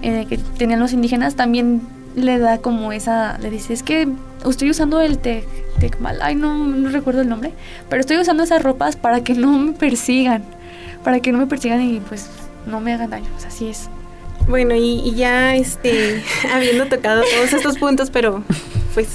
eh, 0.00 0.24
que 0.30 0.38
tenían 0.38 0.80
los 0.80 0.94
indígenas, 0.94 1.34
también 1.34 1.82
le 2.14 2.38
da 2.38 2.58
como 2.58 2.92
esa, 2.92 3.38
le 3.38 3.50
dice, 3.50 3.72
es 3.72 3.82
que 3.82 4.08
estoy 4.48 4.70
usando 4.70 5.00
el 5.00 5.18
te, 5.18 5.44
tejmal, 5.80 6.20
ay 6.22 6.34
no, 6.34 6.56
no 6.56 6.88
recuerdo 6.90 7.22
el 7.22 7.28
nombre, 7.28 7.52
pero 7.88 8.00
estoy 8.00 8.18
usando 8.18 8.42
esas 8.42 8.62
ropas 8.62 8.96
para 8.96 9.22
que 9.22 9.34
no 9.34 9.58
me 9.58 9.72
persigan, 9.72 10.44
para 11.04 11.20
que 11.20 11.32
no 11.32 11.38
me 11.38 11.46
persigan 11.46 11.80
y 11.80 12.00
pues 12.00 12.28
no 12.66 12.80
me 12.80 12.92
hagan 12.92 13.10
daño, 13.10 13.28
o 13.36 13.40
sea, 13.40 13.48
así 13.48 13.68
es. 13.68 13.88
Bueno, 14.48 14.74
y, 14.74 15.14
ya 15.14 15.54
este, 15.54 16.22
habiendo 16.52 16.86
tocado 16.86 17.22
todos 17.22 17.52
estos 17.52 17.78
puntos, 17.78 18.10
pero 18.10 18.42
pues 18.94 19.08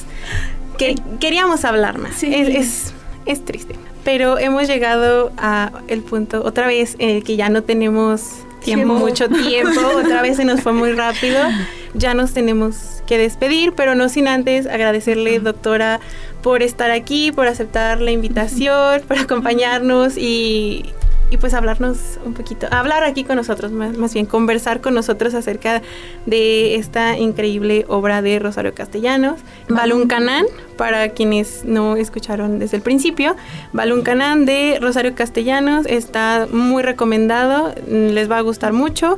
que 0.77 0.95
queríamos 1.19 1.65
hablar 1.65 1.97
más. 1.97 2.23
Es, 2.23 2.93
es, 3.25 3.45
triste. 3.45 3.75
Pero 4.03 4.37
hemos 4.39 4.67
llegado 4.67 5.31
a 5.37 5.71
el 5.87 6.01
punto 6.01 6.43
otra 6.45 6.67
vez 6.67 6.95
en 6.99 7.09
el 7.09 7.23
que 7.23 7.35
ya 7.35 7.49
no 7.49 7.63
tenemos 7.63 8.21
tiempo, 8.63 8.93
mucho 8.93 9.27
tiempo, 9.27 9.81
otra 9.97 10.21
vez 10.21 10.37
se 10.37 10.45
nos 10.45 10.61
fue 10.61 10.71
muy 10.71 10.93
rápido. 10.93 11.39
Ya 11.93 12.13
nos 12.13 12.33
tenemos 12.33 13.01
que 13.07 13.17
despedir, 13.17 13.73
pero 13.73 13.95
no 13.95 14.09
sin 14.09 14.27
antes 14.27 14.67
agradecerle, 14.67 15.39
doctora, 15.39 15.99
por 16.43 16.63
estar 16.63 16.91
aquí, 16.91 17.31
por 17.31 17.47
aceptar 17.47 18.01
la 18.01 18.11
invitación, 18.11 19.01
por 19.07 19.17
acompañarnos 19.17 20.17
y 20.17 20.93
y 21.29 21.37
pues 21.37 21.53
hablarnos 21.53 22.19
un 22.25 22.33
poquito, 22.33 22.67
hablar 22.71 23.03
aquí 23.03 23.23
con 23.23 23.35
nosotros, 23.35 23.71
más, 23.71 24.13
bien 24.13 24.25
conversar 24.25 24.81
con 24.81 24.93
nosotros 24.93 25.33
acerca 25.33 25.81
de 26.25 26.75
esta 26.75 27.17
increíble 27.17 27.85
obra 27.89 28.21
de 28.21 28.39
Rosario 28.39 28.73
Castellanos, 28.73 29.39
Balún 29.67 30.07
Canán, 30.07 30.45
para 30.77 31.09
quienes 31.09 31.65
no 31.65 31.97
escucharon 31.97 32.59
desde 32.59 32.77
el 32.77 32.83
principio, 32.83 33.35
Balún 33.73 34.03
Canán 34.03 34.45
de 34.45 34.77
Rosario 34.81 35.15
Castellanos 35.15 35.85
está 35.85 36.47
muy 36.51 36.83
recomendado, 36.83 37.73
les 37.87 38.29
va 38.31 38.37
a 38.37 38.41
gustar 38.41 38.73
mucho. 38.73 39.17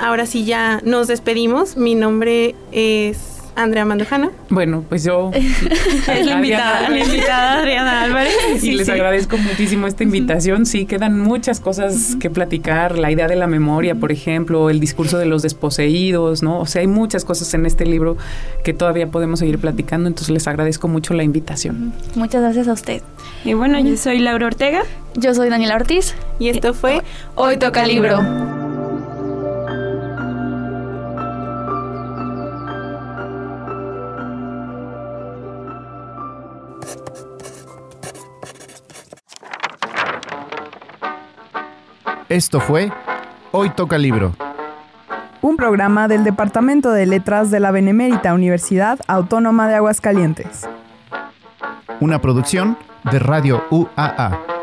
Ahora 0.00 0.26
sí 0.26 0.44
ya 0.44 0.80
nos 0.84 1.08
despedimos, 1.08 1.76
mi 1.76 1.96
nombre 1.96 2.54
es 2.70 3.37
Andrea 3.58 3.84
Mandujano. 3.84 4.30
Bueno, 4.50 4.84
pues 4.88 5.02
yo. 5.02 5.30
es 5.34 6.26
la 6.26 6.32
invitada, 6.32 6.88
la 6.88 6.98
invitada 6.98 7.58
Adriana 7.58 8.02
Álvarez. 8.02 8.32
y 8.62 8.72
les 8.72 8.88
agradezco 8.88 9.36
muchísimo 9.36 9.88
esta 9.88 10.04
invitación. 10.04 10.64
Sí, 10.64 10.86
quedan 10.86 11.18
muchas 11.18 11.58
cosas 11.58 12.16
que 12.20 12.30
platicar. 12.30 12.98
La 12.98 13.10
idea 13.10 13.26
de 13.26 13.34
la 13.34 13.48
memoria, 13.48 13.96
por 13.96 14.12
ejemplo, 14.12 14.70
el 14.70 14.78
discurso 14.78 15.18
de 15.18 15.26
los 15.26 15.42
desposeídos, 15.42 16.42
¿no? 16.42 16.60
O 16.60 16.66
sea, 16.66 16.82
hay 16.82 16.86
muchas 16.86 17.24
cosas 17.24 17.52
en 17.54 17.66
este 17.66 17.84
libro 17.84 18.16
que 18.62 18.72
todavía 18.72 19.08
podemos 19.08 19.40
seguir 19.40 19.58
platicando. 19.58 20.06
Entonces 20.06 20.30
les 20.30 20.46
agradezco 20.46 20.86
mucho 20.86 21.14
la 21.14 21.24
invitación. 21.24 21.92
Muchas 22.14 22.42
gracias 22.42 22.68
a 22.68 22.72
usted. 22.72 23.02
Y 23.44 23.54
bueno, 23.54 23.80
yo 23.80 23.96
soy 23.96 24.20
Laura 24.20 24.46
Ortega. 24.46 24.82
Yo 25.16 25.34
soy 25.34 25.50
Daniela 25.50 25.74
Ortiz. 25.74 26.14
Y 26.38 26.48
esto 26.48 26.74
fue 26.74 27.02
Hoy 27.34 27.56
Toca 27.56 27.84
Libro. 27.86 28.57
Esto 42.28 42.60
fue 42.60 42.92
Hoy 43.52 43.70
Toca 43.70 43.96
Libro. 43.96 44.34
Un 45.40 45.56
programa 45.56 46.08
del 46.08 46.24
Departamento 46.24 46.90
de 46.90 47.06
Letras 47.06 47.50
de 47.50 47.58
la 47.58 47.70
Benemérita 47.70 48.34
Universidad 48.34 48.98
Autónoma 49.06 49.66
de 49.66 49.76
Aguascalientes. 49.76 50.68
Una 52.00 52.20
producción 52.20 52.76
de 53.10 53.18
Radio 53.18 53.64
UAA. 53.70 54.57